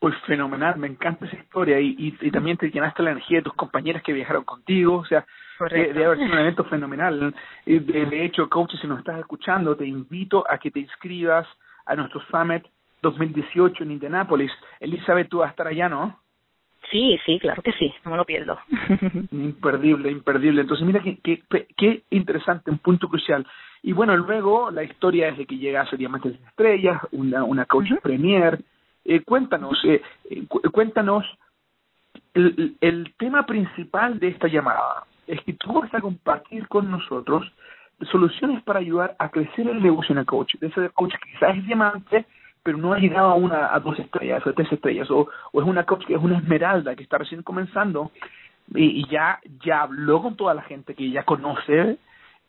Pues 0.00 0.16
fenomenal, 0.26 0.78
me 0.78 0.86
encanta 0.86 1.26
esa 1.26 1.36
historia 1.36 1.78
y, 1.78 1.94
y, 1.98 2.30
también 2.30 2.56
te 2.56 2.70
llenaste 2.70 3.02
la 3.02 3.10
energía 3.10 3.38
de 3.38 3.44
tus 3.44 3.52
compañeras 3.52 4.02
que 4.02 4.14
viajaron 4.14 4.44
contigo, 4.44 4.96
o 4.96 5.04
sea, 5.04 5.26
de, 5.70 6.04
haber 6.04 6.16
sido 6.16 6.32
un 6.32 6.38
evento 6.38 6.64
fenomenal. 6.64 7.34
De, 7.66 7.80
de 7.80 8.24
hecho, 8.24 8.48
coach, 8.48 8.74
si 8.80 8.86
nos 8.86 9.00
estás 9.00 9.18
escuchando, 9.18 9.76
te 9.76 9.86
invito 9.86 10.44
a 10.48 10.56
que 10.56 10.70
te 10.70 10.80
inscribas 10.80 11.46
a 11.84 11.94
nuestro 11.96 12.22
Summit 12.30 12.64
2018 13.02 13.84
en 13.84 13.90
Indianápolis. 13.92 14.50
Elizabeth, 14.80 15.28
tú 15.28 15.38
vas 15.38 15.48
a 15.48 15.50
estar 15.50 15.66
allá, 15.66 15.90
¿no? 15.90 16.18
Sí, 16.90 17.18
sí, 17.24 17.38
claro 17.38 17.62
que 17.62 17.72
sí, 17.72 17.92
no 18.04 18.12
me 18.12 18.16
lo 18.16 18.24
pierdo. 18.24 18.58
imperdible, 19.32 20.10
imperdible. 20.10 20.62
Entonces, 20.62 20.86
mira 20.86 21.00
qué, 21.00 21.18
qué, 21.22 21.42
qué 21.76 22.02
interesante, 22.10 22.70
un 22.70 22.78
punto 22.78 23.08
crucial. 23.08 23.46
Y 23.82 23.92
bueno, 23.92 24.16
luego 24.16 24.70
la 24.70 24.82
historia 24.82 25.28
es 25.28 25.38
de 25.38 25.46
que 25.46 25.56
llega 25.56 25.82
a 25.82 25.96
Diamantes 25.96 26.38
de 26.38 26.46
Estrellas, 26.48 27.00
una, 27.12 27.44
una 27.44 27.66
coach 27.66 27.90
premier. 28.02 28.58
Eh, 29.10 29.24
cuéntanos, 29.24 29.76
eh, 29.86 30.00
cuéntanos 30.70 31.26
el, 32.32 33.12
tema 33.18 33.44
principal 33.44 34.20
de 34.20 34.28
esta 34.28 34.46
llamada. 34.46 35.02
Es 35.26 35.42
que 35.42 35.52
tú 35.54 35.72
vas 35.72 35.92
a 35.92 36.00
compartir 36.00 36.68
con 36.68 36.88
nosotros 36.88 37.52
soluciones 38.12 38.62
para 38.62 38.78
ayudar 38.78 39.16
a 39.18 39.28
crecer 39.30 39.66
el 39.66 39.82
negocio 39.82 40.12
en 40.12 40.18
el 40.18 40.26
coach. 40.26 40.54
Ese 40.60 40.90
coach 40.90 41.12
quizás 41.24 41.56
es 41.56 41.66
diamante, 41.66 42.24
pero 42.62 42.78
no 42.78 42.92
ha 42.92 43.00
llegado 43.00 43.30
a 43.30 43.34
una 43.34 43.74
a 43.74 43.80
dos 43.80 43.98
estrellas 43.98 44.46
o 44.46 44.50
a 44.50 44.52
tres 44.52 44.70
estrellas 44.70 45.10
o, 45.10 45.28
es 45.54 45.64
una 45.64 45.84
coach 45.84 46.06
que 46.06 46.14
es 46.14 46.22
una 46.22 46.38
esmeralda 46.38 46.94
que 46.94 47.02
está 47.02 47.18
recién 47.18 47.42
comenzando 47.42 48.12
y, 48.76 49.08
ya 49.08 49.40
ya 49.64 49.82
habló 49.82 50.22
con 50.22 50.36
toda 50.36 50.54
la 50.54 50.62
gente 50.62 50.94
que 50.94 51.10
ya 51.10 51.24
conoce 51.24 51.98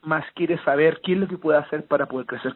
más 0.03 0.23
quiere 0.35 0.59
saber 0.59 1.01
qué 1.03 1.13
es 1.13 1.17
lo 1.17 1.27
que 1.27 1.39
puede 1.39 1.57
hacer 1.57 1.87
para 1.87 2.05
poder 2.05 2.27
crecer 2.27 2.55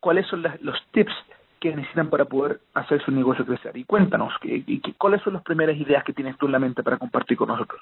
cuáles 0.00 0.26
son 0.26 0.44
los 0.60 0.76
tips 0.90 1.14
que 1.60 1.74
necesitan 1.74 2.10
para 2.10 2.24
poder 2.24 2.60
hacer 2.74 3.02
su 3.04 3.10
negocio 3.10 3.44
crecer 3.44 3.76
y 3.76 3.84
cuéntanos 3.84 4.32
que, 4.40 4.62
cuáles 4.96 5.22
son 5.22 5.34
las 5.34 5.42
primeras 5.42 5.76
ideas 5.76 6.04
que 6.04 6.12
tienes 6.12 6.36
tú 6.38 6.46
en 6.46 6.52
la 6.52 6.58
mente 6.58 6.82
para 6.82 6.98
compartir 6.98 7.36
con 7.36 7.48
nosotros 7.48 7.80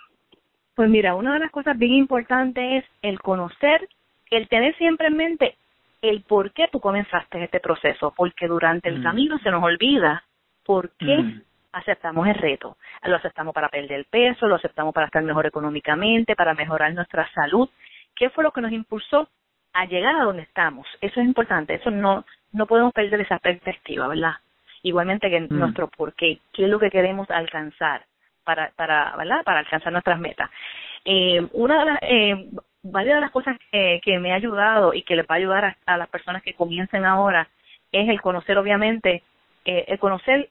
pues 0.75 0.90
mira 0.90 1.14
una 1.14 1.35
de 1.35 1.40
las 1.40 1.50
cosas 1.50 1.78
bien 1.78 1.95
importantes 1.95 2.85
es 2.85 2.90
el 3.02 3.21
conocer 3.21 3.88
el 4.30 4.49
tener 4.49 4.76
siempre 4.76 5.09
en 5.09 5.16
mente 5.16 5.56
el 6.02 6.23
por 6.23 6.52
qué 6.52 6.68
tú 6.71 6.80
comenzaste 6.80 7.42
este 7.42 7.61
proceso, 7.61 8.12
porque 8.16 8.47
durante 8.47 8.88
el 8.88 9.00
mm. 9.00 9.02
camino 9.02 9.38
se 9.38 9.50
nos 9.50 9.62
olvida 9.62 10.25
por 10.64 10.90
qué 10.97 11.18
mm. 11.18 11.42
aceptamos 11.73 12.26
el 12.26 12.35
reto. 12.35 12.76
Lo 13.04 13.16
aceptamos 13.16 13.54
para 13.54 13.68
perder 13.68 14.06
peso, 14.06 14.47
lo 14.47 14.56
aceptamos 14.56 14.95
para 14.95 15.06
estar 15.06 15.23
mejor 15.23 15.47
económicamente, 15.47 16.37
para 16.37 16.54
mejorar 16.54 16.92
nuestra 16.95 17.30
salud. 17.33 17.68
¿Qué 18.14 18.30
fue 18.30 18.45
lo 18.45 18.52
que 18.52 18.61
nos 18.61 18.73
impulsó 18.73 19.28
a 19.73 19.85
llegar 19.87 20.16
a 20.16 20.25
donde 20.25 20.42
estamos? 20.42 20.87
Eso 21.00 21.21
es 21.21 21.26
importante, 21.26 21.75
eso 21.75 21.90
no, 21.90 22.25
no 22.56 22.66
podemos 22.66 22.92
perder 22.94 23.20
esa 23.20 23.38
perspectiva, 23.38 24.08
¿verdad? 24.08 24.32
Igualmente 24.82 25.28
que 25.28 25.40
mm. 25.40 25.48
nuestro 25.50 25.88
por 25.88 26.14
qué, 26.14 26.38
qué 26.52 26.64
es 26.64 26.70
lo 26.70 26.78
que 26.78 26.90
queremos 26.90 27.30
alcanzar 27.30 28.06
para, 28.44 28.70
para, 28.76 29.14
¿verdad? 29.16 29.42
Para 29.44 29.58
alcanzar 29.58 29.92
nuestras 29.92 30.18
metas. 30.18 30.50
Eh, 31.04 31.46
una 31.52 31.80
de 31.80 31.84
las, 31.84 31.98
eh, 32.02 32.48
varias 32.82 33.16
de 33.16 33.20
las 33.20 33.30
cosas 33.30 33.58
que, 33.70 34.00
que 34.02 34.18
me 34.18 34.32
ha 34.32 34.36
ayudado 34.36 34.94
y 34.94 35.02
que 35.02 35.16
le 35.16 35.22
va 35.22 35.34
a 35.34 35.38
ayudar 35.38 35.76
a, 35.84 35.96
las 35.98 36.08
personas 36.08 36.42
que 36.42 36.54
comiencen 36.54 37.04
ahora 37.04 37.46
es 37.92 38.08
el 38.08 38.20
conocer, 38.22 38.56
obviamente, 38.56 39.22
eh, 39.64 39.84
el 39.88 39.98
conocer 39.98 40.48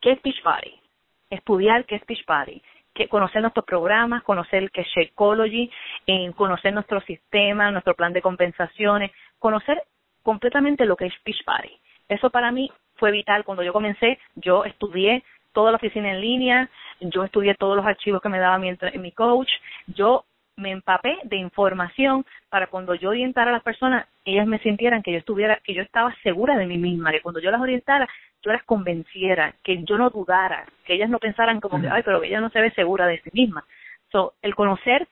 qué 0.00 0.12
es 0.12 0.22
Beachbody, 0.22 0.80
estudiar 1.28 1.84
qué 1.84 1.96
es 1.96 2.06
Beachbody, 2.06 2.62
que 2.94 3.08
conocer 3.08 3.42
nuestros 3.42 3.66
programas, 3.66 4.22
conocer 4.22 4.70
qué 4.70 4.80
es 4.82 4.88
Shakeology, 4.88 5.70
eh, 6.06 6.32
conocer 6.34 6.72
nuestro 6.72 7.00
sistema, 7.02 7.70
nuestro 7.70 7.94
plan 7.94 8.12
de 8.12 8.22
compensaciones, 8.22 9.10
conocer 9.38 9.82
completamente 10.22 10.84
lo 10.84 10.96
que 10.96 11.06
es 11.06 11.14
Beachbody. 11.24 11.78
Eso 12.08 12.30
para 12.30 12.50
mí 12.50 12.70
fue 12.96 13.10
vital. 13.10 13.44
Cuando 13.44 13.62
yo 13.62 13.72
comencé, 13.72 14.18
yo 14.34 14.64
estudié 14.64 15.22
toda 15.52 15.70
la 15.70 15.76
oficina 15.76 16.10
en 16.10 16.20
línea, 16.20 16.68
yo 17.00 17.24
estudié 17.24 17.54
todos 17.54 17.76
los 17.76 17.86
archivos 17.86 18.20
que 18.22 18.28
me 18.28 18.38
daba 18.38 18.58
mi, 18.58 18.76
mi 18.94 19.12
coach, 19.12 19.50
yo 19.86 20.24
me 20.56 20.70
empapé 20.70 21.18
de 21.24 21.36
información 21.36 22.24
para 22.50 22.66
cuando 22.66 22.94
yo 22.94 23.10
orientara 23.10 23.50
a 23.50 23.54
las 23.54 23.62
personas, 23.62 24.06
ellas 24.24 24.46
me 24.46 24.58
sintieran 24.58 25.02
que 25.02 25.12
yo 25.12 25.18
estuviera, 25.18 25.58
que 25.64 25.74
yo 25.74 25.82
estaba 25.82 26.14
segura 26.22 26.56
de 26.56 26.66
mí 26.66 26.76
misma, 26.76 27.10
que 27.10 27.22
cuando 27.22 27.40
yo 27.40 27.50
las 27.50 27.60
orientara, 27.60 28.08
yo 28.42 28.52
las 28.52 28.62
convenciera, 28.64 29.54
que 29.64 29.82
yo 29.84 29.96
no 29.96 30.10
dudara, 30.10 30.66
que 30.84 30.94
ellas 30.94 31.10
no 31.10 31.18
pensaran 31.18 31.60
como 31.60 31.80
que, 31.80 31.88
ay, 31.88 32.02
pero 32.04 32.22
ella 32.22 32.40
no 32.40 32.50
se 32.50 32.60
ve 32.60 32.70
segura 32.72 33.06
de 33.06 33.20
sí 33.22 33.30
misma. 33.32 33.64
So, 34.12 34.34
el 34.42 34.54
conocer 34.54 35.08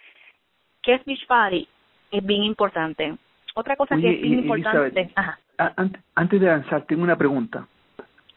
qué 0.83 0.95
es 0.95 1.05
Beachbody 1.05 1.69
es 2.11 2.25
bien 2.25 2.43
importante. 2.43 3.17
Otra 3.59 3.75
cosa 3.75 3.97
que 3.97 4.09
es 4.09 4.23
bien 4.23 4.39
importante. 4.39 5.11
Ajá. 5.17 5.37
Antes 6.15 6.41
de 6.41 6.49
avanzar, 6.49 6.87
tengo 6.87 7.03
una 7.03 7.17
pregunta. 7.17 7.67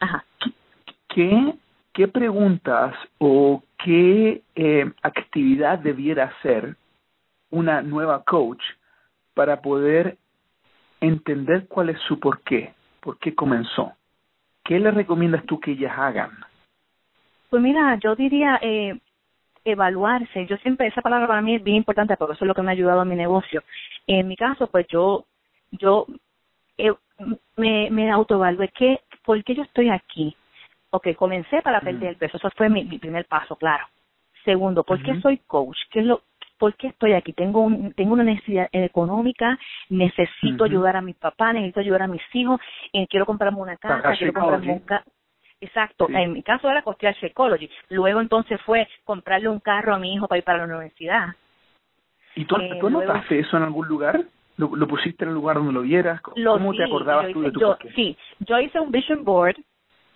Ajá. 0.00 0.24
¿Qué, 1.06 1.54
qué 1.92 2.08
preguntas 2.08 2.92
o 3.18 3.62
qué 3.84 4.42
eh, 4.56 4.92
actividad 5.00 5.78
debiera 5.78 6.24
hacer 6.24 6.74
una 7.50 7.82
nueva 7.82 8.24
coach 8.24 8.64
para 9.32 9.62
poder 9.62 10.18
entender 11.00 11.68
cuál 11.68 11.90
es 11.90 12.00
su 12.08 12.18
por 12.18 12.40
qué, 12.40 12.74
por 13.00 13.16
qué 13.18 13.32
comenzó. 13.32 13.92
¿Qué 14.64 14.80
le 14.80 14.90
recomiendas 14.90 15.46
tú 15.46 15.60
que 15.60 15.70
ellas 15.70 15.96
hagan? 15.96 16.30
Pues 17.48 17.62
mira, 17.62 17.96
yo 18.02 18.16
diría 18.16 18.58
eh, 18.60 18.98
evaluarse. 19.64 20.46
Yo 20.46 20.56
siempre, 20.58 20.86
esa 20.86 21.02
palabra 21.02 21.26
para 21.26 21.42
mí 21.42 21.54
es 21.54 21.62
bien 21.62 21.76
importante 21.78 22.16
porque 22.16 22.34
eso 22.34 22.44
es 22.44 22.48
lo 22.48 22.54
que 22.54 22.62
me 22.62 22.68
ha 22.68 22.72
ayudado 22.72 23.00
a 23.00 23.04
mi 23.04 23.16
negocio. 23.16 23.62
En 24.06 24.28
mi 24.28 24.36
caso, 24.36 24.66
pues 24.66 24.86
yo, 24.88 25.24
yo 25.72 26.06
eh, 26.78 26.92
me, 27.56 27.90
me 27.90 28.10
autoevalué. 28.10 28.68
¿Qué, 28.68 29.00
¿Por 29.24 29.42
qué 29.44 29.54
yo 29.54 29.62
estoy 29.62 29.90
aquí? 29.90 30.36
Ok, 30.90 31.14
comencé 31.16 31.62
para 31.62 31.80
perder 31.80 32.10
el 32.10 32.16
peso. 32.16 32.36
Eso 32.36 32.50
fue 32.56 32.68
mi, 32.68 32.84
mi 32.84 32.98
primer 32.98 33.24
paso, 33.26 33.56
claro. 33.56 33.86
Segundo, 34.44 34.82
¿por 34.82 35.02
qué 35.02 35.20
soy 35.20 35.38
coach? 35.38 35.78
¿Qué 35.90 36.00
es 36.00 36.06
lo, 36.06 36.22
¿por 36.58 36.74
qué 36.74 36.88
estoy 36.88 37.12
aquí? 37.14 37.32
Tengo, 37.32 37.60
un, 37.60 37.92
tengo 37.94 38.12
una 38.12 38.24
necesidad 38.24 38.68
económica, 38.72 39.58
necesito 39.88 40.64
ayudar 40.64 40.96
a 40.96 41.00
mi 41.00 41.12
papá, 41.12 41.52
necesito 41.52 41.80
ayudar 41.80 42.02
a 42.02 42.06
mis 42.06 42.22
hijos, 42.34 42.60
eh, 42.92 43.06
quiero 43.08 43.26
comprarme 43.26 43.58
una 43.58 43.76
casa, 43.76 44.14
quiero 44.16 44.32
comprarme 44.32 44.72
un 44.72 44.78
carro. 44.80 45.04
Exacto, 45.62 46.08
en 46.10 46.32
mi 46.32 46.42
caso 46.42 46.68
era 46.68 46.82
costear 46.82 47.14
Psychology. 47.20 47.70
Luego 47.88 48.20
entonces 48.20 48.60
fue 48.62 48.88
comprarle 49.04 49.48
un 49.48 49.60
carro 49.60 49.94
a 49.94 49.98
mi 49.98 50.12
hijo 50.12 50.26
para 50.26 50.38
ir 50.38 50.44
para 50.44 50.58
la 50.58 50.64
universidad. 50.64 51.28
¿Y 52.34 52.44
tú, 52.46 52.56
eh, 52.56 52.78
¿tú 52.80 52.90
notaste 52.90 53.38
eso 53.38 53.56
en 53.56 53.62
algún 53.62 53.86
lugar? 53.86 54.24
¿Lo, 54.56 54.68
pusiste 54.88 55.22
en 55.22 55.30
el 55.30 55.34
lugar 55.34 55.56
donde 55.56 55.72
lo 55.72 55.82
vieras? 55.82 56.20
¿Cómo 56.20 56.74
te 56.74 56.82
acordabas 56.82 57.32
tú 57.32 57.42
de 57.42 57.52
tu 57.52 57.60
yo, 57.60 57.78
Sí, 57.94 58.16
yo 58.40 58.58
hice 58.58 58.80
un 58.80 58.90
vision 58.90 59.24
board 59.24 59.56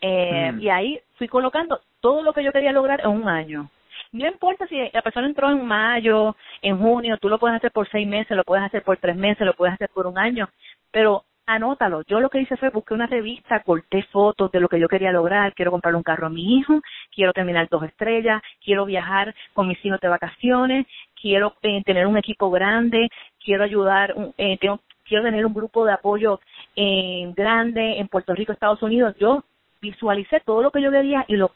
eh, 0.00 0.50
mm. 0.52 0.60
y 0.60 0.68
ahí 0.68 1.00
fui 1.14 1.28
colocando 1.28 1.80
todo 2.00 2.22
lo 2.22 2.32
que 2.32 2.42
yo 2.42 2.50
quería 2.50 2.72
lograr 2.72 3.00
en 3.00 3.10
un 3.10 3.28
año. 3.28 3.70
No 4.10 4.26
importa 4.26 4.66
si 4.66 4.76
la 4.92 5.02
persona 5.02 5.28
entró 5.28 5.48
en 5.48 5.64
mayo, 5.64 6.34
en 6.60 6.76
junio, 6.78 7.18
tú 7.18 7.28
lo 7.28 7.38
puedes 7.38 7.56
hacer 7.56 7.70
por 7.70 7.88
seis 7.88 8.06
meses, 8.06 8.36
lo 8.36 8.42
puedes 8.42 8.64
hacer 8.64 8.82
por 8.82 8.96
tres 8.96 9.16
meses, 9.16 9.46
lo 9.46 9.54
puedes 9.54 9.74
hacer 9.74 9.90
por 9.94 10.08
un 10.08 10.18
año, 10.18 10.48
pero 10.90 11.24
anótalo. 11.46 12.02
Yo 12.02 12.20
lo 12.20 12.28
que 12.28 12.40
hice 12.40 12.56
fue 12.56 12.70
busqué 12.70 12.94
una 12.94 13.06
revista, 13.06 13.62
corté 13.62 14.02
fotos 14.10 14.50
de 14.50 14.60
lo 14.60 14.68
que 14.68 14.80
yo 14.80 14.88
quería 14.88 15.12
lograr. 15.12 15.54
Quiero 15.54 15.70
comprarle 15.70 15.96
un 15.96 16.02
carro 16.02 16.26
a 16.26 16.30
mi 16.30 16.58
hijo, 16.58 16.80
quiero 17.14 17.32
terminar 17.32 17.68
dos 17.70 17.84
estrellas, 17.84 18.42
quiero 18.64 18.84
viajar 18.84 19.34
con 19.54 19.68
mis 19.68 19.82
hijos 19.84 20.00
de 20.00 20.08
vacaciones, 20.08 20.86
quiero 21.20 21.54
eh, 21.62 21.82
tener 21.84 22.06
un 22.06 22.16
equipo 22.16 22.50
grande, 22.50 23.08
quiero 23.42 23.64
ayudar, 23.64 24.14
eh, 24.36 24.58
tengo, 24.58 24.80
quiero 25.04 25.24
tener 25.24 25.46
un 25.46 25.54
grupo 25.54 25.86
de 25.86 25.92
apoyo 25.92 26.40
eh, 26.74 27.32
grande 27.36 27.98
en 27.98 28.08
Puerto 28.08 28.34
Rico, 28.34 28.52
Estados 28.52 28.82
Unidos. 28.82 29.14
Yo 29.18 29.44
visualicé 29.80 30.40
todo 30.40 30.62
lo 30.62 30.70
que 30.70 30.82
yo 30.82 30.90
quería 30.90 31.24
y 31.28 31.36
lo, 31.36 31.52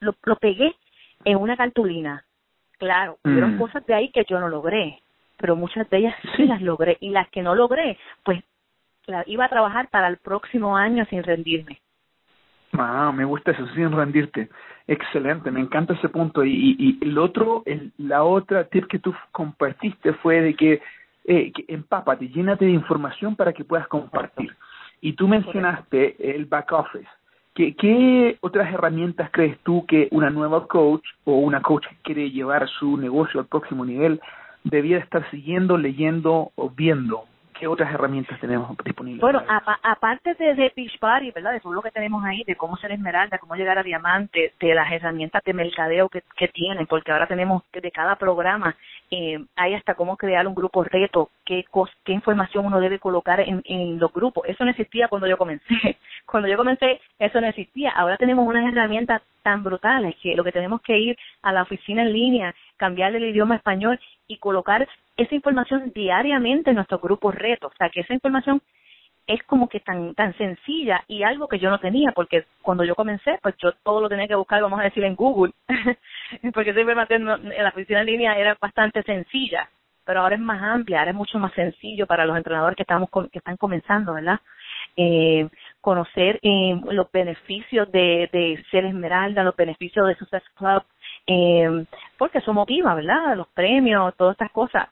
lo, 0.00 0.14
lo, 0.22 0.36
pegué 0.36 0.74
en 1.24 1.36
una 1.36 1.56
cartulina. 1.56 2.24
Claro, 2.78 3.18
hubieron 3.24 3.54
mm. 3.54 3.58
cosas 3.58 3.86
de 3.86 3.94
ahí 3.94 4.08
que 4.10 4.24
yo 4.28 4.40
no 4.40 4.48
logré, 4.48 5.00
pero 5.36 5.54
muchas 5.54 5.88
de 5.88 5.98
ellas 5.98 6.16
sí 6.36 6.44
las 6.44 6.60
logré 6.60 6.96
y 7.00 7.10
las 7.10 7.28
que 7.28 7.42
no 7.42 7.54
logré, 7.54 7.96
pues 8.24 8.42
la, 9.06 9.24
iba 9.26 9.44
a 9.44 9.48
trabajar 9.48 9.88
para 9.88 10.08
el 10.08 10.18
próximo 10.18 10.76
año 10.76 11.04
sin 11.06 11.22
rendirme. 11.22 11.80
Ah, 12.72 13.12
me 13.14 13.24
gusta 13.24 13.50
eso, 13.50 13.66
sin 13.74 13.92
rendirte. 13.92 14.48
Excelente, 14.86 15.50
me 15.50 15.60
encanta 15.60 15.92
ese 15.94 16.08
punto. 16.08 16.44
Y, 16.44 16.76
y, 16.78 16.98
el 17.02 17.18
otro, 17.18 17.62
el, 17.66 17.92
la 17.98 18.24
otra 18.24 18.64
tip 18.64 18.86
que 18.86 18.98
tú 18.98 19.14
compartiste 19.30 20.14
fue 20.14 20.40
de 20.40 20.54
que, 20.54 20.80
eh, 21.24 21.52
que 21.52 21.64
empápate, 21.68 22.28
llénate 22.28 22.64
de 22.64 22.70
información 22.70 23.36
para 23.36 23.52
que 23.52 23.64
puedas 23.64 23.86
compartir. 23.88 24.56
Y 25.00 25.12
tú 25.14 25.28
mencionaste 25.28 26.34
el 26.34 26.46
back 26.46 26.72
office. 26.72 27.08
¿Qué, 27.54 27.74
¿Qué 27.74 28.38
otras 28.40 28.72
herramientas 28.72 29.28
crees 29.30 29.58
tú 29.58 29.84
que 29.86 30.08
una 30.10 30.30
nueva 30.30 30.66
coach 30.66 31.04
o 31.24 31.36
una 31.36 31.60
coach 31.60 31.86
que 31.86 31.96
quiere 32.02 32.30
llevar 32.30 32.66
su 32.68 32.96
negocio 32.96 33.40
al 33.40 33.46
próximo 33.46 33.84
nivel 33.84 34.20
debía 34.64 34.96
estar 34.96 35.28
siguiendo, 35.30 35.76
leyendo 35.76 36.52
o 36.54 36.70
viendo? 36.70 37.24
¿Qué 37.62 37.68
otras 37.68 37.94
herramientas 37.94 38.40
tenemos 38.40 38.76
disponibles? 38.84 39.20
Bueno, 39.20 39.40
aparte 39.46 40.34
de, 40.34 40.54
de 40.56 40.70
Pitch 40.70 40.98
Party, 40.98 41.30
¿verdad? 41.30 41.52
De 41.52 41.60
todo 41.60 41.72
lo 41.72 41.80
que 41.80 41.92
tenemos 41.92 42.24
ahí, 42.24 42.42
de 42.42 42.56
cómo 42.56 42.76
ser 42.76 42.90
esmeralda, 42.90 43.38
cómo 43.38 43.54
llegar 43.54 43.78
a 43.78 43.84
diamante, 43.84 44.52
de 44.58 44.74
las 44.74 44.90
herramientas 44.90 45.44
de 45.44 45.54
mercadeo 45.54 46.08
que, 46.08 46.24
que 46.36 46.48
tienen, 46.48 46.88
porque 46.88 47.12
ahora 47.12 47.28
tenemos 47.28 47.62
que 47.70 47.80
de 47.80 47.92
cada 47.92 48.16
programa 48.16 48.74
eh, 49.14 49.38
hay 49.56 49.74
hasta 49.74 49.94
cómo 49.94 50.16
crear 50.16 50.46
un 50.46 50.54
grupo 50.54 50.82
reto, 50.84 51.28
qué, 51.44 51.66
qué 52.02 52.12
información 52.12 52.64
uno 52.64 52.80
debe 52.80 52.98
colocar 52.98 53.40
en, 53.40 53.60
en 53.66 53.98
los 53.98 54.10
grupos. 54.10 54.48
Eso 54.48 54.64
no 54.64 54.70
existía 54.70 55.08
cuando 55.08 55.28
yo 55.28 55.36
comencé. 55.36 55.66
Cuando 56.24 56.48
yo 56.48 56.56
comencé, 56.56 56.98
eso 57.18 57.40
no 57.40 57.48
existía. 57.48 57.90
Ahora 57.90 58.16
tenemos 58.16 58.46
unas 58.46 58.72
herramientas 58.72 59.20
tan 59.42 59.62
brutales 59.62 60.14
que 60.22 60.34
lo 60.34 60.44
que 60.44 60.52
tenemos 60.52 60.80
que 60.80 60.96
ir 60.96 61.18
a 61.42 61.52
la 61.52 61.62
oficina 61.62 62.02
en 62.02 62.12
línea, 62.12 62.54
cambiar 62.78 63.14
el 63.14 63.24
idioma 63.24 63.56
español 63.56 64.00
y 64.28 64.38
colocar 64.38 64.88
esa 65.18 65.34
información 65.34 65.92
diariamente 65.94 66.70
en 66.70 66.76
nuestro 66.76 67.00
grupo 67.00 67.32
reto. 67.32 67.66
O 67.66 67.72
sea, 67.76 67.90
que 67.90 68.00
esa 68.00 68.14
información 68.14 68.62
es 69.26 69.42
como 69.44 69.68
que 69.68 69.80
tan 69.80 70.14
tan 70.14 70.36
sencilla 70.36 71.04
y 71.06 71.22
algo 71.22 71.48
que 71.48 71.58
yo 71.58 71.70
no 71.70 71.78
tenía 71.78 72.12
porque 72.12 72.44
cuando 72.60 72.84
yo 72.84 72.94
comencé 72.94 73.38
pues 73.42 73.54
yo 73.58 73.72
todo 73.84 74.00
lo 74.00 74.08
tenía 74.08 74.26
que 74.26 74.34
buscar 74.34 74.60
vamos 74.60 74.80
a 74.80 74.84
decir 74.84 75.04
en 75.04 75.14
Google 75.14 75.52
porque 76.54 76.70
esa 76.70 76.80
información 76.80 77.52
en 77.52 77.62
la 77.62 77.70
oficina 77.70 78.00
en 78.00 78.06
línea 78.06 78.38
era 78.38 78.56
bastante 78.60 79.02
sencilla 79.02 79.68
pero 80.04 80.20
ahora 80.20 80.34
es 80.34 80.40
más 80.40 80.60
amplia 80.60 80.98
ahora 81.00 81.12
es 81.12 81.16
mucho 81.16 81.38
más 81.38 81.52
sencillo 81.54 82.06
para 82.06 82.26
los 82.26 82.36
entrenadores 82.36 82.76
que 82.76 82.82
estamos 82.82 83.08
que 83.30 83.38
están 83.38 83.56
comenzando 83.56 84.14
verdad 84.14 84.40
eh, 84.96 85.48
conocer 85.80 86.38
eh, 86.42 86.80
los 86.90 87.10
beneficios 87.12 87.90
de, 87.92 88.28
de 88.32 88.64
ser 88.70 88.84
esmeralda 88.84 89.44
los 89.44 89.56
beneficios 89.56 90.08
de 90.08 90.16
Success 90.16 90.42
Club 90.56 90.82
eh, 91.26 91.84
porque 92.18 92.38
eso 92.38 92.52
motiva 92.52 92.94
verdad 92.94 93.36
los 93.36 93.48
premios 93.48 94.14
todas 94.16 94.34
estas 94.34 94.50
cosas. 94.50 94.88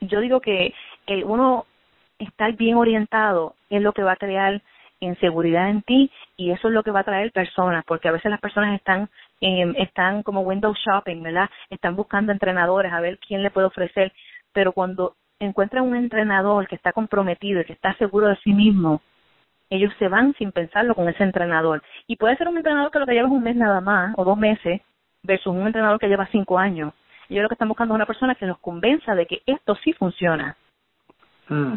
Yo 0.00 0.20
digo 0.20 0.40
que 0.40 0.74
eh, 1.06 1.24
uno 1.24 1.66
estar 2.18 2.52
bien 2.54 2.76
orientado 2.76 3.54
es 3.70 3.82
lo 3.82 3.92
que 3.92 4.02
va 4.02 4.12
a 4.12 4.16
crear 4.16 4.62
inseguridad 5.00 5.70
en 5.70 5.82
ti 5.82 6.10
y 6.36 6.50
eso 6.50 6.68
es 6.68 6.74
lo 6.74 6.82
que 6.82 6.90
va 6.90 7.00
a 7.00 7.04
traer 7.04 7.32
personas, 7.32 7.84
porque 7.86 8.08
a 8.08 8.12
veces 8.12 8.30
las 8.30 8.40
personas 8.40 8.74
están 8.74 9.08
eh, 9.40 9.72
están 9.78 10.22
como 10.22 10.42
window 10.42 10.74
shopping, 10.74 11.22
¿verdad? 11.22 11.48
Están 11.70 11.96
buscando 11.96 12.32
entrenadores 12.32 12.92
a 12.92 13.00
ver 13.00 13.18
quién 13.18 13.42
le 13.42 13.50
puede 13.50 13.66
ofrecer, 13.66 14.12
pero 14.52 14.72
cuando 14.72 15.14
encuentran 15.38 15.84
un 15.84 15.96
entrenador 15.96 16.68
que 16.68 16.76
está 16.76 16.92
comprometido 16.92 17.60
y 17.60 17.64
que 17.64 17.72
está 17.72 17.94
seguro 17.94 18.28
de 18.28 18.36
sí 18.44 18.52
mismo, 18.52 19.00
ellos 19.70 19.92
se 19.98 20.08
van 20.08 20.34
sin 20.34 20.52
pensarlo 20.52 20.94
con 20.94 21.08
ese 21.08 21.22
entrenador. 21.22 21.82
Y 22.06 22.16
puede 22.16 22.36
ser 22.36 22.48
un 22.48 22.58
entrenador 22.58 22.90
que 22.90 22.98
lo 22.98 23.06
que 23.06 23.14
lleva 23.14 23.28
es 23.28 23.32
un 23.32 23.42
mes 23.42 23.56
nada 23.56 23.80
más 23.80 24.14
o 24.18 24.24
dos 24.24 24.36
meses 24.36 24.82
versus 25.22 25.54
un 25.54 25.66
entrenador 25.66 25.98
que 25.98 26.08
lleva 26.08 26.28
cinco 26.30 26.58
años. 26.58 26.92
Yo 27.28 27.42
lo 27.42 27.48
que 27.48 27.54
están 27.54 27.68
buscando 27.68 27.94
es 27.94 27.96
una 27.96 28.06
persona 28.06 28.34
que 28.34 28.46
los 28.46 28.58
convenza 28.58 29.14
de 29.14 29.26
que 29.26 29.42
esto 29.46 29.76
sí 29.76 29.92
funciona. 29.92 30.56
Mm. 31.48 31.74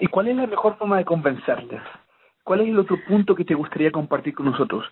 ¿Y 0.00 0.06
cuál 0.08 0.28
es 0.28 0.36
la 0.36 0.46
mejor 0.46 0.76
forma 0.76 0.98
de 0.98 1.04
convencerte? 1.04 1.80
¿Cuál 2.48 2.62
es 2.62 2.68
el 2.68 2.78
otro 2.78 2.96
punto 3.06 3.34
que 3.34 3.44
te 3.44 3.52
gustaría 3.52 3.90
compartir 3.90 4.34
con 4.34 4.46
nosotros? 4.46 4.82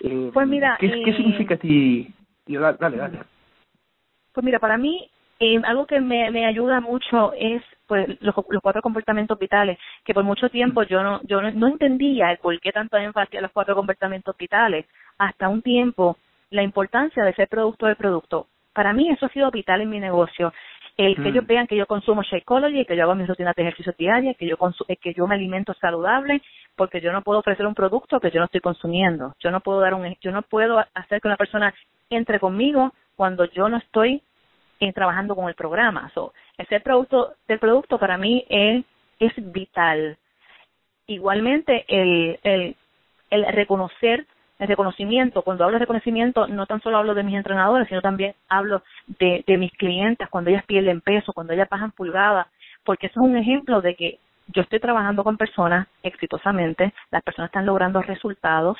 Eh, 0.00 0.30
pues 0.32 0.46
mira, 0.46 0.76
¿qué, 0.78 0.88
¿qué, 0.88 1.10
eh, 1.10 1.16
significa 1.16 1.56
a 1.56 1.58
ti? 1.58 2.08
Dale, 2.46 2.96
dale. 2.96 3.18
Pues 4.32 4.44
mira, 4.44 4.60
para 4.60 4.78
mí 4.78 5.10
eh, 5.40 5.60
algo 5.64 5.86
que 5.86 6.00
me, 6.00 6.30
me 6.30 6.46
ayuda 6.46 6.80
mucho 6.80 7.32
es 7.32 7.64
pues 7.88 8.06
los, 8.20 8.32
los, 8.48 8.62
cuatro 8.62 8.80
comportamientos 8.80 9.36
vitales, 9.40 9.76
que 10.04 10.14
por 10.14 10.22
mucho 10.22 10.50
tiempo 10.50 10.84
yo 10.84 11.02
no 11.02 11.20
yo 11.24 11.42
no, 11.42 11.66
entendía 11.66 12.30
el 12.30 12.38
por 12.38 12.60
qué 12.60 12.70
tanto 12.70 12.96
énfasis 12.96 13.40
a 13.40 13.42
los 13.42 13.50
cuatro 13.50 13.74
comportamientos 13.74 14.36
vitales, 14.36 14.86
hasta 15.18 15.48
un 15.48 15.62
tiempo 15.62 16.16
la 16.50 16.62
importancia 16.62 17.24
de 17.24 17.34
ser 17.34 17.48
producto 17.48 17.86
del 17.86 17.96
producto. 17.96 18.46
Para 18.72 18.92
mí 18.92 19.10
eso 19.10 19.26
ha 19.26 19.30
sido 19.30 19.50
vital 19.50 19.80
en 19.80 19.90
mi 19.90 19.98
negocio 19.98 20.52
el 21.06 21.16
que 21.16 21.30
ellos 21.30 21.44
mm. 21.44 21.46
vean 21.46 21.66
que 21.66 21.76
yo 21.76 21.86
consumo 21.86 22.22
Shakeology, 22.22 22.84
que 22.84 22.94
yo 22.94 23.04
hago 23.04 23.14
mis 23.14 23.26
rutinas 23.26 23.56
de 23.56 23.62
ejercicio 23.62 23.94
diaria, 23.96 24.34
que 24.34 24.46
yo 24.46 24.56
eh, 24.88 24.96
que 24.96 25.14
yo 25.14 25.26
me 25.26 25.34
alimento 25.34 25.72
saludable, 25.74 26.42
porque 26.76 27.00
yo 27.00 27.10
no 27.10 27.22
puedo 27.22 27.38
ofrecer 27.38 27.66
un 27.66 27.74
producto 27.74 28.20
que 28.20 28.30
yo 28.30 28.38
no 28.38 28.44
estoy 28.44 28.60
consumiendo. 28.60 29.34
Yo 29.40 29.50
no 29.50 29.60
puedo 29.60 29.80
dar 29.80 29.94
un 29.94 30.14
yo 30.20 30.30
no 30.30 30.42
puedo 30.42 30.78
hacer 30.94 31.20
que 31.20 31.28
una 31.28 31.38
persona 31.38 31.74
entre 32.10 32.38
conmigo 32.38 32.92
cuando 33.16 33.46
yo 33.46 33.68
no 33.68 33.78
estoy 33.78 34.22
eh, 34.78 34.92
trabajando 34.92 35.34
con 35.34 35.48
el 35.48 35.54
programa. 35.54 36.10
So, 36.12 36.34
ese 36.58 36.80
producto 36.80 37.34
del 37.48 37.58
producto 37.58 37.98
para 37.98 38.18
mí 38.18 38.44
es 38.50 38.84
es 39.18 39.32
vital. 39.52 40.18
Igualmente 41.06 41.86
el 41.88 42.38
el 42.42 42.76
el 43.30 43.46
reconocer 43.46 44.26
el 44.60 44.68
reconocimiento, 44.68 45.42
cuando 45.42 45.64
hablo 45.64 45.76
de 45.76 45.80
reconocimiento, 45.80 46.46
no 46.46 46.66
tan 46.66 46.82
solo 46.82 46.98
hablo 46.98 47.14
de 47.14 47.22
mis 47.22 47.34
entrenadores, 47.34 47.88
sino 47.88 48.02
también 48.02 48.34
hablo 48.48 48.82
de, 49.18 49.42
de 49.46 49.56
mis 49.56 49.72
clientes, 49.72 50.28
cuando 50.28 50.50
ellas 50.50 50.66
pierden 50.66 51.00
peso, 51.00 51.32
cuando 51.32 51.54
ellas 51.54 51.68
bajan 51.68 51.92
pulgadas, 51.92 52.46
porque 52.84 53.06
eso 53.06 53.20
es 53.20 53.26
un 53.26 53.36
ejemplo 53.38 53.80
de 53.80 53.94
que 53.94 54.18
yo 54.48 54.60
estoy 54.60 54.78
trabajando 54.78 55.24
con 55.24 55.38
personas 55.38 55.88
exitosamente, 56.02 56.92
las 57.10 57.22
personas 57.22 57.48
están 57.48 57.64
logrando 57.64 58.02
resultados 58.02 58.76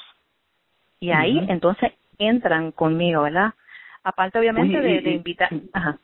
y 1.00 1.12
ahí 1.12 1.46
entonces 1.48 1.92
entran 2.18 2.72
conmigo, 2.72 3.22
¿verdad? 3.22 3.54
Aparte 4.04 4.38
obviamente 4.38 4.80
de, 4.80 5.00
de, 5.00 5.10
invitar. 5.12 5.48
Ajá. 5.72 5.98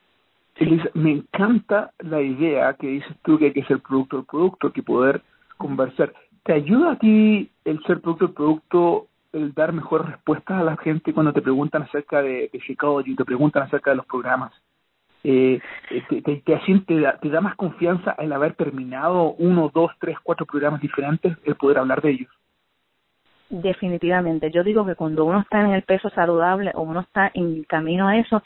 Elisa, 0.57 0.89
me 0.95 1.13
encanta 1.13 1.91
la 1.99 2.23
idea 2.23 2.73
que 2.75 2.87
dices 2.87 3.15
tú 3.23 3.39
que 3.39 3.47
hay 3.47 3.53
que 3.53 3.65
ser 3.65 3.81
producto 3.81 4.17
del 4.17 4.27
producto, 4.27 4.73
que 4.73 4.83
poder 4.83 5.21
conversar. 5.59 6.15
¿Te 6.45 6.55
ayuda 6.55 6.93
a 6.93 6.99
ti 6.99 7.51
el 7.67 7.83
ser 7.83 8.01
producto 8.01 8.27
del 8.27 8.35
producto 8.35 9.09
el 9.37 9.53
dar 9.55 9.73
mejores 9.73 10.09
respuestas 10.09 10.61
a 10.61 10.65
la 10.65 10.77
gente 10.77 11.13
cuando 11.13 11.33
te 11.33 11.43
preguntan 11.43 11.83
acerca 11.83 12.23
de, 12.23 12.51
de 12.53 13.03
y 13.07 13.15
te 13.15 13.25
preguntan 13.25 13.65
acerca 13.65 13.91
de 13.91 13.97
los 13.97 14.07
programas. 14.07 14.53
Eh, 15.23 15.61
eh 15.91 16.03
te, 16.09 16.23
te, 16.23 16.37
te, 16.41 17.01
da, 17.01 17.19
te 17.19 17.29
da 17.29 17.41
más 17.41 17.57
confianza 17.57 18.15
el 18.19 18.33
haber 18.33 18.55
terminado 18.55 19.35
uno, 19.35 19.71
dos, 19.73 19.93
tres, 20.01 20.17
cuatro 20.23 20.47
programas 20.47 20.81
diferentes, 20.81 21.37
el 21.45 21.57
poder 21.57 21.79
hablar 21.79 22.01
de 22.01 22.11
ellos. 22.11 22.31
Definitivamente. 23.49 24.51
Yo 24.51 24.65
digo 24.65 24.85
que 24.85 24.97
cuando 24.97 25.25
uno 25.25 25.41
está 25.41 25.61
en 25.61 25.71
el 25.71 25.83
peso 25.83 26.11
saludable 26.11 26.73
o 26.75 26.83
uno 26.83 27.01
está 27.01 27.31
en 27.33 27.63
camino 27.65 28.09
a 28.09 28.19
eso, 28.19 28.43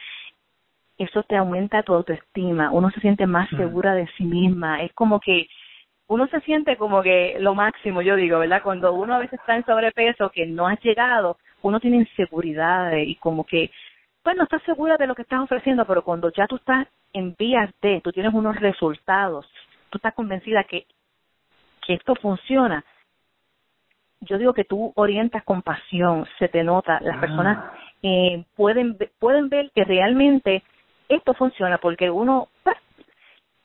eso 0.99 1.23
te 1.23 1.37
aumenta 1.37 1.83
tu 1.83 1.95
autoestima, 1.95 2.71
uno 2.71 2.91
se 2.91 3.01
siente 3.01 3.27
más 3.27 3.51
mm. 3.53 3.57
segura 3.57 3.95
de 3.95 4.07
sí 4.19 4.25
misma. 4.25 4.83
Es 4.83 4.93
como 4.93 5.21
que 5.21 5.47
uno 6.11 6.27
se 6.27 6.41
siente 6.41 6.77
como 6.77 7.03
que 7.03 7.37
lo 7.39 7.55
máximo, 7.55 8.03
yo 8.03 8.17
digo, 8.17 8.41
¿verdad? 8.41 8.65
Cuando 8.65 8.93
uno 8.93 9.15
a 9.15 9.21
veces 9.21 9.39
está 9.39 9.55
en 9.55 9.65
sobrepeso, 9.65 10.31
que 10.31 10.45
no 10.45 10.67
has 10.67 10.81
llegado, 10.83 11.39
uno 11.63 11.79
tiene 11.79 11.99
inseguridades 11.99 13.09
y 13.09 13.15
como 13.15 13.45
que, 13.45 13.71
pues 14.25 14.37
no 14.37 14.43
estás 14.43 14.61
segura 14.65 14.97
de 14.97 15.07
lo 15.07 15.15
que 15.15 15.23
estás 15.23 15.39
ofreciendo, 15.39 15.85
pero 15.85 16.03
cuando 16.03 16.33
ya 16.33 16.49
tú 16.49 16.57
estás 16.57 16.89
en 17.13 17.37
vías 17.39 17.71
de, 17.81 18.01
tú 18.01 18.11
tienes 18.11 18.35
unos 18.35 18.57
resultados, 18.57 19.49
tú 19.89 19.99
estás 19.99 20.13
convencida 20.15 20.65
que, 20.65 20.85
que 21.87 21.95
esto 21.95 22.17
funciona, 22.17 22.85
yo 24.23 24.37
digo 24.37 24.53
que 24.53 24.65
tú 24.65 24.93
orientas 24.97 25.45
con 25.45 25.63
pasión, 25.63 26.27
se 26.41 26.49
te 26.49 26.65
nota, 26.65 26.99
las 27.03 27.19
ah. 27.19 27.21
personas 27.21 27.73
eh, 28.03 28.45
pueden, 28.57 28.99
pueden 29.21 29.49
ver 29.49 29.71
que 29.77 29.85
realmente 29.85 30.65
esto 31.09 31.35
funciona 31.35 31.79
porque 31.79 32.11
uno, 32.11 32.49
pues, 32.65 32.77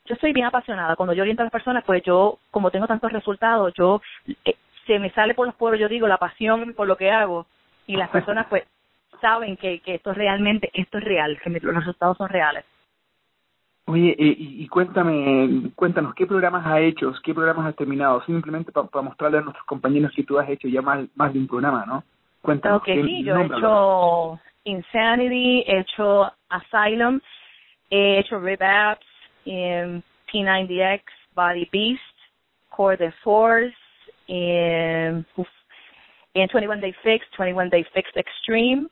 yo 0.06 0.16
soy 0.16 0.32
bien 0.32 0.46
apasionada. 0.46 0.96
Cuando 0.96 1.12
yo 1.12 1.22
oriento 1.22 1.42
a 1.42 1.46
las 1.46 1.52
personas, 1.52 1.84
pues 1.84 2.02
yo, 2.02 2.38
como 2.50 2.70
tengo 2.70 2.86
tantos 2.86 3.12
resultados, 3.12 3.72
yo 3.74 4.00
eh, 4.44 4.56
se 4.86 4.98
me 4.98 5.10
sale 5.10 5.34
por 5.34 5.46
los 5.46 5.54
poros, 5.54 5.78
yo 5.78 5.88
digo, 5.88 6.06
la 6.06 6.18
pasión 6.18 6.74
por 6.74 6.86
lo 6.86 6.96
que 6.96 7.10
hago. 7.10 7.46
Y 7.86 7.96
las 7.96 8.10
personas, 8.16 8.46
pues, 8.48 8.64
saben 9.20 9.56
que, 9.56 9.80
que 9.80 9.94
esto 9.94 10.12
realmente, 10.12 10.70
esto 10.74 10.98
es 10.98 11.04
real, 11.04 11.38
que 11.42 11.50
los 11.50 11.74
resultados 11.74 12.16
son 12.16 12.28
reales. 12.28 12.64
Oye, 13.88 14.16
eh, 14.18 14.36
y, 14.36 14.64
y, 14.64 14.68
cuéntame, 14.68 15.70
cuéntanos, 15.76 16.12
¿qué 16.14 16.26
programas 16.26 16.66
has 16.66 16.80
hecho? 16.80 17.12
¿Qué 17.22 17.32
programas 17.32 17.66
has 17.66 17.76
terminado? 17.76 18.20
Simplemente 18.24 18.72
para 18.72 19.02
mostrarle 19.02 19.38
a 19.38 19.42
nuestros 19.42 19.64
compañeros 19.64 20.10
que 20.14 20.24
tú 20.24 20.38
has 20.38 20.48
hecho 20.48 20.66
ya 20.66 20.82
más, 20.82 21.06
más 21.14 21.32
de 21.32 21.38
un 21.38 21.46
programa, 21.46 21.84
¿no? 21.86 22.02
Cuéntanos. 22.42 22.78
Ok, 22.78 22.86
sí, 22.86 23.22
yo 23.22 23.36
he 23.36 23.46
hecho 23.46 24.40
Insanity, 24.64 25.64
he 25.68 25.78
hecho 25.80 26.32
Asylum, 26.48 27.20
he 27.88 28.18
hecho 28.18 28.40
Apps, 28.60 29.06
um, 29.46 30.02
P90X, 30.32 31.02
Body 31.34 31.68
Beast, 31.72 32.02
Core 32.70 32.96
de 32.96 33.12
Force, 33.22 33.74
he 34.28 35.22
en 36.34 36.48
21 36.52 36.80
Day 36.80 36.92
Fix, 37.02 37.24
21 37.38 37.70
Day 37.70 37.84
Fix 37.94 38.10
Extreme. 38.14 38.88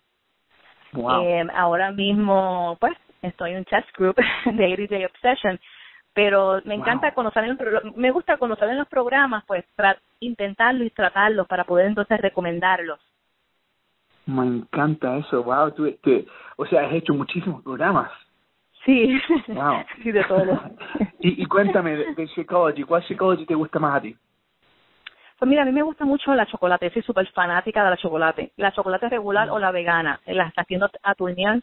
Wow. 0.93 1.23
Eh, 1.25 1.47
ahora 1.55 1.91
mismo, 1.91 2.77
pues, 2.81 2.95
estoy 3.21 3.51
en 3.53 3.59
un 3.59 3.65
test 3.65 3.89
group 3.99 4.17
de 4.45 4.73
80 4.73 4.95
Day 4.95 5.05
Obsession, 5.05 5.61
pero 6.15 6.61
me 6.65 6.75
encanta 6.75 7.09
Wow. 7.09 7.15
conocer, 7.15 7.45
en 7.45 7.51
el- 7.61 7.93
me 7.97 8.11
gusta 8.13 8.37
conocer 8.39 8.69
en 8.71 8.79
los 8.79 8.89
programas, 8.89 9.45
pues, 9.47 9.65
tra- 9.77 9.99
intentarlo 10.21 10.85
y 10.85 10.91
tratarlos 10.91 11.47
para 11.49 11.65
poder 11.65 11.87
entonces 11.87 12.21
recomendarlos. 12.21 13.01
Me 14.27 14.47
encanta 14.47 15.19
eso. 15.19 15.43
Wow. 15.43 15.73
Tú, 15.73 15.91
tú- 16.01 16.25
o 16.57 16.65
sea, 16.65 16.87
has 16.87 16.93
hecho 16.95 17.13
muchísimos 17.13 17.63
programas. 17.63 18.11
Sí, 18.85 19.19
Wow. 19.49 19.85
sí, 20.03 20.13
de 20.13 20.25
todo. 20.25 20.61
y, 21.21 21.43
y 21.43 21.47
cuéntame 21.47 21.97
de, 21.97 22.15
de 22.15 22.27
Shakeology. 22.27 22.83
¿Cuál 22.85 23.03
Shakeology 23.03 23.47
te 23.47 23.55
gusta 23.55 23.79
más 23.79 23.97
a 23.97 24.01
ti? 24.03 24.17
Pues 25.39 25.49
mira, 25.49 25.63
a 25.63 25.65
mí 25.65 25.73
me 25.73 25.83
gusta 25.83 26.05
mucho 26.05 26.35
la 26.35 26.47
chocolate, 26.47 26.91
soy 26.91 27.03
súper 27.03 27.27
fanática 27.33 27.83
de 27.85 27.91
la 27.91 27.97
chocolate. 27.97 28.53
La 28.57 28.73
chocolate 28.73 29.09
regular 29.09 29.51
o 29.51 29.59
la 29.59 29.73
vegana, 29.73 30.21
eh, 30.27 30.35
la 30.35 30.47
está 30.47 30.63
haciendo 30.63 30.89
a 31.03 31.15
turnear, 31.15 31.61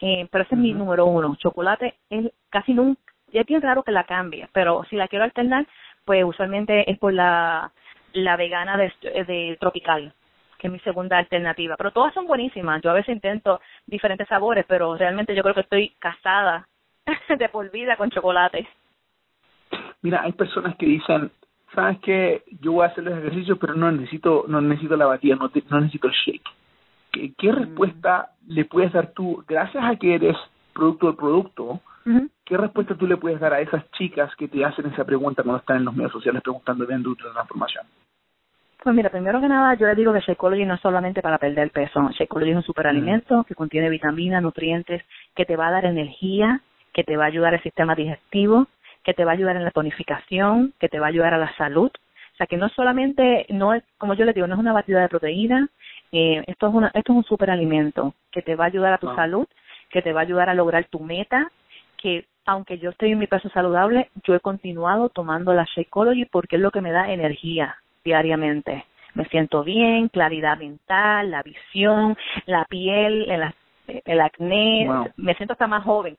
eh, 0.00 0.26
pero 0.30 0.44
ese 0.44 0.54
es 0.54 0.60
mi 0.60 0.72
número 0.72 1.06
uno. 1.06 1.34
Chocolate 1.36 1.94
es 2.10 2.32
casi 2.50 2.74
nunca, 2.74 3.00
es 3.32 3.46
bien 3.46 3.62
raro 3.62 3.82
que 3.84 3.92
la 3.92 4.04
cambie, 4.04 4.48
pero 4.52 4.84
si 4.90 4.96
la 4.96 5.08
quiero 5.08 5.24
alternar, 5.24 5.66
pues 6.04 6.24
usualmente 6.24 6.90
es 6.90 6.98
por 6.98 7.12
la, 7.12 7.70
la 8.12 8.36
vegana 8.36 8.76
de, 8.76 8.92
de 9.02 9.56
tropical, 9.60 10.12
que 10.62 10.68
es 10.68 10.72
mi 10.72 10.78
segunda 10.78 11.18
alternativa. 11.18 11.74
Pero 11.76 11.90
todas 11.90 12.14
son 12.14 12.28
buenísimas. 12.28 12.80
Yo 12.82 12.90
a 12.90 12.94
veces 12.94 13.12
intento 13.16 13.60
diferentes 13.84 14.28
sabores, 14.28 14.64
pero 14.68 14.96
realmente 14.96 15.34
yo 15.34 15.42
creo 15.42 15.54
que 15.56 15.62
estoy 15.62 15.88
casada 15.98 16.68
de 17.36 17.48
por 17.48 17.68
vida 17.72 17.96
con 17.96 18.10
chocolate. 18.10 18.68
Mira, 20.02 20.22
hay 20.22 20.30
personas 20.32 20.76
que 20.76 20.86
dicen, 20.86 21.32
¿sabes 21.74 21.98
qué? 21.98 22.44
Yo 22.60 22.72
voy 22.72 22.84
a 22.84 22.90
hacer 22.90 23.02
los 23.02 23.18
ejercicios, 23.18 23.58
pero 23.60 23.74
no 23.74 23.90
necesito 23.90 24.44
no 24.46 24.60
necesito 24.60 24.96
la 24.96 25.06
batida, 25.06 25.34
no, 25.34 25.48
te- 25.48 25.64
no 25.68 25.80
necesito 25.80 26.06
el 26.06 26.14
shake. 26.14 26.48
¿Qué, 27.10 27.32
qué 27.36 27.50
respuesta 27.50 28.30
le 28.46 28.64
puedes 28.64 28.92
dar 28.92 29.08
tú, 29.12 29.44
gracias 29.48 29.84
a 29.84 29.96
que 29.96 30.14
eres 30.14 30.36
producto 30.72 31.08
del 31.08 31.16
producto, 31.16 31.80
qué 32.44 32.56
respuesta 32.56 32.94
tú 32.94 33.06
le 33.08 33.16
puedes 33.16 33.40
dar 33.40 33.52
a 33.52 33.60
esas 33.60 33.90
chicas 33.92 34.34
que 34.36 34.46
te 34.46 34.64
hacen 34.64 34.86
esa 34.86 35.04
pregunta 35.04 35.42
cuando 35.42 35.58
están 35.58 35.78
en 35.78 35.84
los 35.86 35.94
medios 35.94 36.12
sociales 36.12 36.40
preguntando 36.40 36.86
de 36.86 36.96
de 36.96 37.14
transformación? 37.34 37.84
Pues 38.82 38.96
mira, 38.96 39.10
primero 39.10 39.40
que 39.40 39.46
nada, 39.46 39.74
yo 39.74 39.86
les 39.86 39.96
digo 39.96 40.12
que 40.12 40.18
Shakeology 40.18 40.64
no 40.64 40.74
es 40.74 40.80
solamente 40.80 41.22
para 41.22 41.38
perder 41.38 41.70
peso. 41.70 42.10
Shakeology 42.18 42.50
es 42.50 42.56
un 42.56 42.62
superalimento 42.64 43.44
que 43.44 43.54
contiene 43.54 43.88
vitaminas, 43.88 44.42
nutrientes, 44.42 45.04
que 45.36 45.44
te 45.44 45.54
va 45.54 45.68
a 45.68 45.70
dar 45.70 45.84
energía, 45.84 46.60
que 46.92 47.04
te 47.04 47.16
va 47.16 47.24
a 47.24 47.28
ayudar 47.28 47.54
al 47.54 47.62
sistema 47.62 47.94
digestivo, 47.94 48.66
que 49.04 49.14
te 49.14 49.24
va 49.24 49.30
a 49.30 49.34
ayudar 49.34 49.54
en 49.54 49.62
la 49.62 49.70
tonificación, 49.70 50.74
que 50.80 50.88
te 50.88 50.98
va 50.98 51.06
a 51.06 51.08
ayudar 51.10 51.32
a 51.32 51.38
la 51.38 51.54
salud. 51.54 51.92
O 51.94 52.36
sea, 52.36 52.48
que 52.48 52.56
no 52.56 52.68
solamente, 52.70 53.46
no 53.50 53.72
es, 53.72 53.84
como 53.98 54.14
yo 54.14 54.24
les 54.24 54.34
digo, 54.34 54.48
no 54.48 54.54
es 54.54 54.60
una 54.60 54.72
batida 54.72 55.00
de 55.00 55.08
proteína, 55.08 55.68
eh, 56.10 56.42
esto 56.48 56.66
es 56.66 56.74
una, 56.74 56.88
esto 56.88 57.12
es 57.12 57.16
un 57.18 57.24
superalimento 57.24 58.14
que 58.32 58.42
te 58.42 58.56
va 58.56 58.64
a 58.64 58.66
ayudar 58.66 58.94
a 58.94 58.98
tu 58.98 59.14
salud, 59.14 59.46
que 59.90 60.02
te 60.02 60.12
va 60.12 60.20
a 60.20 60.24
ayudar 60.24 60.48
a 60.48 60.54
lograr 60.54 60.86
tu 60.86 60.98
meta, 60.98 61.52
que 61.98 62.24
aunque 62.46 62.78
yo 62.78 62.90
estoy 62.90 63.12
en 63.12 63.20
mi 63.20 63.28
peso 63.28 63.48
saludable, 63.50 64.10
yo 64.24 64.34
he 64.34 64.40
continuado 64.40 65.08
tomando 65.08 65.54
la 65.54 65.68
Shakeology 65.72 66.24
porque 66.24 66.56
es 66.56 66.62
lo 66.62 66.72
que 66.72 66.80
me 66.80 66.90
da 66.90 67.12
energía 67.12 67.76
diariamente. 68.04 68.84
Me 69.14 69.24
siento 69.26 69.62
bien, 69.62 70.08
claridad 70.08 70.58
mental, 70.58 71.30
la 71.30 71.42
visión, 71.42 72.16
la 72.46 72.64
piel, 72.64 73.30
el, 73.30 73.42
ac- 73.42 74.02
el 74.04 74.20
acné, 74.20 74.86
Wow. 74.88 75.08
me 75.16 75.34
siento 75.34 75.52
hasta 75.52 75.66
más 75.66 75.84
joven. 75.84 76.16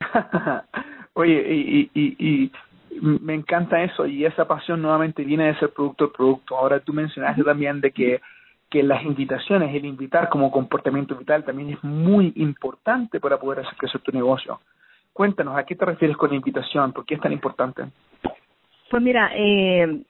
Oye, 1.14 1.54
y, 1.54 1.90
y, 1.94 2.16
y, 2.18 2.42
y 2.44 2.52
me 3.00 3.34
encanta 3.34 3.82
eso 3.82 4.06
y 4.06 4.24
esa 4.24 4.46
pasión 4.46 4.80
nuevamente 4.82 5.24
viene 5.24 5.46
de 5.46 5.58
ser 5.58 5.70
producto 5.72 6.04
del 6.04 6.12
producto. 6.14 6.56
Ahora 6.56 6.80
tú 6.80 6.92
mencionaste 6.92 7.42
también 7.44 7.80
de 7.80 7.90
que, 7.90 8.20
que 8.70 8.82
las 8.82 9.02
invitaciones, 9.02 9.74
el 9.74 9.84
invitar 9.84 10.28
como 10.28 10.50
comportamiento 10.50 11.14
vital 11.16 11.44
también 11.44 11.70
es 11.70 11.84
muy 11.84 12.32
importante 12.36 13.20
para 13.20 13.38
poder 13.38 13.60
hacer 13.64 13.76
crecer 13.76 14.00
tu 14.00 14.12
negocio. 14.12 14.60
Cuéntanos, 15.12 15.56
¿a 15.56 15.64
qué 15.64 15.74
te 15.74 15.84
refieres 15.84 16.16
con 16.16 16.32
invitación? 16.34 16.92
¿Por 16.92 17.04
qué 17.06 17.14
es 17.14 17.20
tan 17.20 17.32
importante? 17.32 17.84
Pues 18.90 19.02
mira, 19.02 19.30
eh, 19.34 20.02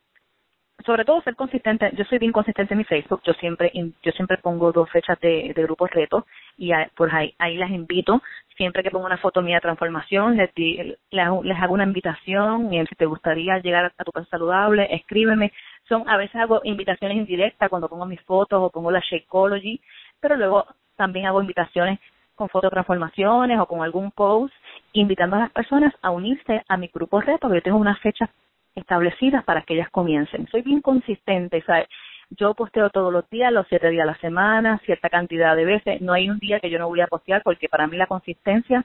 sobre 0.86 1.04
todo 1.04 1.20
ser 1.22 1.36
consistente. 1.36 1.90
Yo 1.96 2.04
soy 2.04 2.18
bien 2.18 2.32
consistente 2.32 2.74
en 2.74 2.78
mi 2.78 2.84
Facebook. 2.84 3.20
Yo 3.24 3.32
siempre 3.34 3.70
yo 3.74 4.12
siempre 4.12 4.38
pongo 4.38 4.72
dos 4.72 4.88
fechas 4.90 5.18
de, 5.20 5.52
de 5.54 5.62
grupos 5.64 5.90
retos 5.90 6.24
y 6.56 6.72
a- 6.72 6.88
pues 6.96 7.12
ahí, 7.12 7.34
ahí 7.38 7.56
las 7.56 7.70
invito. 7.70 8.22
Siempre 8.56 8.82
que 8.82 8.90
pongo 8.90 9.04
una 9.06 9.18
foto 9.18 9.42
mía 9.42 9.56
de 9.56 9.60
transformación, 9.62 10.36
les, 10.36 10.50
les, 10.56 10.96
les 11.10 11.58
hago 11.60 11.74
una 11.74 11.84
invitación. 11.84 12.72
Y 12.72 12.86
si 12.86 12.94
te 12.94 13.04
gustaría 13.06 13.58
llegar 13.58 13.92
a 13.98 14.04
tu 14.04 14.12
peso 14.12 14.26
saludable, 14.30 14.86
escríbeme. 14.94 15.52
Son 15.88 16.08
a 16.08 16.16
veces 16.16 16.36
hago 16.36 16.60
invitaciones 16.64 17.16
indirectas 17.18 17.68
cuando 17.68 17.88
pongo 17.88 18.06
mis 18.06 18.20
fotos 18.22 18.58
o 18.62 18.70
pongo 18.70 18.90
la 18.90 19.00
Shakeology, 19.00 19.80
pero 20.20 20.36
luego 20.36 20.66
también 20.96 21.26
hago 21.26 21.40
invitaciones 21.42 21.98
con 22.34 22.48
fotos 22.48 22.70
de 22.70 22.74
transformaciones 22.74 23.58
o 23.58 23.66
con 23.66 23.82
algún 23.82 24.10
post, 24.10 24.52
invitando 24.92 25.36
a 25.36 25.40
las 25.40 25.50
personas 25.52 25.94
a 26.02 26.10
unirse 26.10 26.62
a 26.68 26.76
mi 26.76 26.88
grupo 26.88 27.20
reto, 27.20 27.40
porque 27.42 27.56
yo 27.58 27.62
tengo 27.62 27.78
unas 27.78 27.98
fechas 28.00 28.28
establecidas 28.76 29.42
para 29.44 29.62
que 29.62 29.74
ellas 29.74 29.90
comiencen. 29.90 30.46
Soy 30.48 30.62
bien 30.62 30.80
consistente, 30.80 31.62
¿sabes? 31.62 31.88
Yo 32.30 32.54
posteo 32.54 32.90
todos 32.90 33.12
los 33.12 33.28
días, 33.30 33.52
los 33.52 33.66
siete 33.68 33.88
días 33.90 34.04
a 34.04 34.12
la 34.12 34.18
semana, 34.18 34.80
cierta 34.84 35.08
cantidad 35.08 35.56
de 35.56 35.64
veces. 35.64 36.00
No 36.00 36.12
hay 36.12 36.28
un 36.28 36.38
día 36.38 36.60
que 36.60 36.70
yo 36.70 36.78
no 36.78 36.88
voy 36.88 37.00
a 37.00 37.06
postear 37.06 37.42
porque 37.42 37.68
para 37.68 37.86
mí 37.86 37.96
la 37.96 38.06
consistencia 38.06 38.84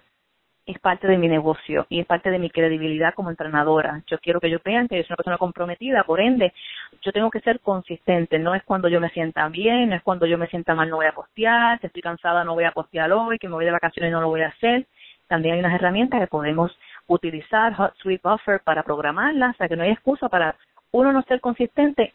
es 0.66 0.80
parte 0.80 1.08
de 1.08 1.18
mi 1.18 1.28
negocio 1.28 1.88
y 1.90 2.00
es 2.00 2.06
parte 2.06 2.30
de 2.30 2.38
mi 2.40 2.50
credibilidad 2.50 3.14
como 3.16 3.32
entrenadora. 3.32 4.04
Yo 4.08 4.20
quiero 4.20 4.40
que 4.40 4.48
ellos 4.48 4.62
vean 4.64 4.88
que 4.88 4.98
yo 4.98 5.04
soy 5.04 5.10
una 5.10 5.18
persona 5.18 5.38
comprometida, 5.38 6.04
por 6.04 6.20
ende, 6.22 6.54
yo 7.02 7.12
tengo 7.12 7.32
que 7.32 7.40
ser 7.42 7.60
consistente. 7.62 8.38
No 8.38 8.54
es 8.54 8.64
cuando 8.64 8.88
yo 8.88 9.02
me 9.02 9.10
sienta 9.10 9.48
bien, 9.50 9.90
no 9.90 9.96
es 9.96 10.04
cuando 10.04 10.26
yo 10.28 10.38
me 10.38 10.48
sienta 10.48 10.76
mal 10.76 10.90
no 10.90 10.98
voy 10.98 11.08
a 11.08 11.14
postear, 11.14 11.80
si 11.80 11.88
estoy 11.88 12.02
cansada 12.02 12.44
no 12.44 12.54
voy 12.54 12.66
a 12.66 12.72
postear 12.72 13.12
hoy, 13.12 13.40
que 13.40 13.48
me 13.48 13.56
voy 13.56 13.66
de 13.66 13.72
vacaciones 13.72 14.12
no 14.12 14.22
lo 14.22 14.28
voy 14.28 14.42
a 14.42 14.50
hacer. 14.50 14.86
También 15.28 15.56
hay 15.56 15.60
unas 15.62 15.74
herramientas 15.74 16.20
que 16.20 16.28
podemos 16.28 16.78
utilizar, 17.14 17.74
Hot 17.74 17.94
Sweet 17.98 18.22
Buffer, 18.22 18.62
para 18.62 18.84
programarlas, 18.84 19.56
o 19.56 19.58
sea 19.58 19.68
que 19.68 19.76
no 19.76 19.84
hay 19.84 19.92
excusa 19.92 20.30
para 20.30 20.56
uno 20.92 21.12
no 21.12 21.22
ser 21.24 21.42
consistente 21.42 22.14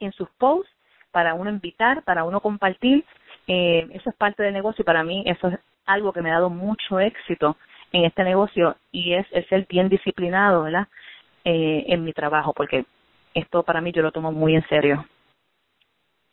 en 0.00 0.12
sus 0.12 0.28
posts, 0.38 0.70
para 1.10 1.34
uno 1.34 1.50
invitar, 1.50 2.02
para 2.02 2.24
uno 2.24 2.40
compartir. 2.40 3.04
Eh, 3.46 3.86
eso 3.92 4.10
es 4.10 4.16
parte 4.16 4.42
del 4.42 4.52
negocio 4.52 4.82
y 4.82 4.84
para 4.84 5.04
mí 5.04 5.22
eso 5.26 5.48
es 5.48 5.58
algo 5.86 6.12
que 6.12 6.22
me 6.22 6.30
ha 6.30 6.34
dado 6.34 6.50
mucho 6.50 6.98
éxito 7.00 7.56
en 7.92 8.04
este 8.04 8.24
negocio 8.24 8.76
y 8.90 9.14
es 9.14 9.26
el 9.32 9.46
ser 9.48 9.66
bien 9.68 9.88
disciplinado, 9.88 10.64
¿verdad? 10.64 10.88
Eh, 11.44 11.84
en 11.88 12.04
mi 12.04 12.12
trabajo, 12.12 12.52
porque 12.54 12.86
esto 13.34 13.62
para 13.62 13.80
mí 13.80 13.92
yo 13.92 14.02
lo 14.02 14.12
tomo 14.12 14.32
muy 14.32 14.54
en 14.54 14.66
serio. 14.66 15.04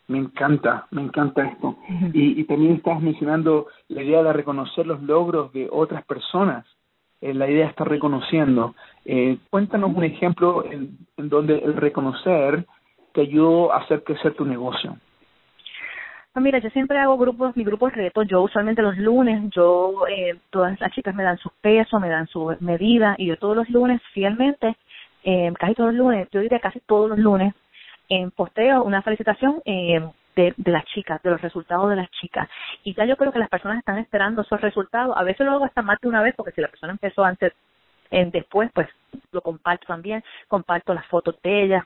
Me 0.08 0.18
encanta, 0.18 0.88
me 0.92 1.02
encanta 1.02 1.46
esto. 1.46 1.78
Y, 2.14 2.42
y 2.42 2.44
también 2.46 2.74
estás 2.74 3.02
mencionando 3.02 3.68
la 3.88 4.04
idea 4.04 4.24
de 4.24 4.34
reconocer 4.34 4.86
los 4.86 5.02
logros 5.02 5.54
de 5.54 5.70
otras 5.72 6.04
personas. 6.06 6.66
Eh, 7.22 7.34
la 7.34 7.48
idea 7.50 7.66
de 7.66 7.70
estar 7.70 7.88
reconociendo. 7.88 8.76
Eh, 9.06 9.38
cuéntanos 9.50 9.96
un 9.96 10.04
ejemplo 10.04 10.66
en, 10.66 10.98
en 11.18 11.30
donde 11.30 11.60
el 11.60 11.76
reconocer 11.76 12.66
te 13.14 13.22
ayudó 13.22 13.72
a 13.72 13.78
hacer 13.78 14.04
crecer 14.04 14.34
tu 14.34 14.46
negocio. 14.46 14.98
Pues 16.34 16.44
mira, 16.44 16.60
yo 16.60 16.70
siempre 16.70 16.98
hago 16.98 17.18
grupos, 17.18 17.58
mi 17.58 17.66
grupo 17.66 17.90
es 17.90 17.94
reto. 17.94 18.24
Yo 18.24 18.42
usualmente 18.42 18.82
los 18.82 18.98
lunes, 18.98 19.50
yo, 19.52 20.06
eh, 20.08 20.38
todas 20.50 20.80
las 20.80 20.92
chicas 20.94 21.14
me 21.14 21.24
dan 21.24 21.38
sus 21.38 21.52
pesos, 21.60 22.00
me 22.00 22.08
dan 22.08 22.26
su 22.28 22.56
medida 22.62 23.16
y 23.18 23.28
yo 23.28 23.38
todos 23.38 23.58
los 23.58 23.70
lunes 23.70 24.02
fielmente, 24.14 24.78
eh, 25.26 25.52
casi 25.60 25.74
todos 25.74 25.94
los 25.94 25.98
lunes, 25.98 26.30
yo 26.32 26.40
diría 26.40 26.60
casi 26.60 26.80
todos 26.80 27.10
los 27.10 27.20
lunes, 27.20 27.54
en 28.08 28.32
posteo 28.32 28.84
una 28.84 29.02
felicitación 29.02 29.62
eh, 29.66 30.02
de, 30.36 30.54
de 30.58 30.72
las 30.72 30.86
chicas, 30.86 31.22
de 31.24 31.32
los 31.32 31.42
resultados 31.42 31.90
de 31.90 31.96
las 31.96 32.10
chicas. 32.12 32.50
Y 32.84 32.94
ya 32.94 33.06
yo 33.06 33.18
creo 33.18 33.32
que 33.32 33.40
las 33.40 33.50
personas 33.50 33.80
están 33.80 33.98
esperando 33.98 34.42
esos 34.42 34.62
resultados. 34.62 35.16
A 35.18 35.24
veces 35.24 35.46
lo 35.46 35.54
hago 35.54 35.66
hasta 35.66 35.82
más 35.82 36.00
de 36.02 36.08
una 36.08 36.22
vez 36.22 36.36
porque 36.36 36.52
si 36.52 36.62
la 36.62 36.68
persona 36.68 36.94
empezó 36.94 37.24
antes, 37.24 37.54
en 38.12 38.30
después, 38.30 38.70
pues 38.74 38.88
lo 39.32 39.42
comparto 39.42 39.88
también, 39.88 40.24
comparto 40.48 40.94
las 40.94 41.06
fotos 41.08 41.42
de 41.42 41.64
ellas. 41.64 41.86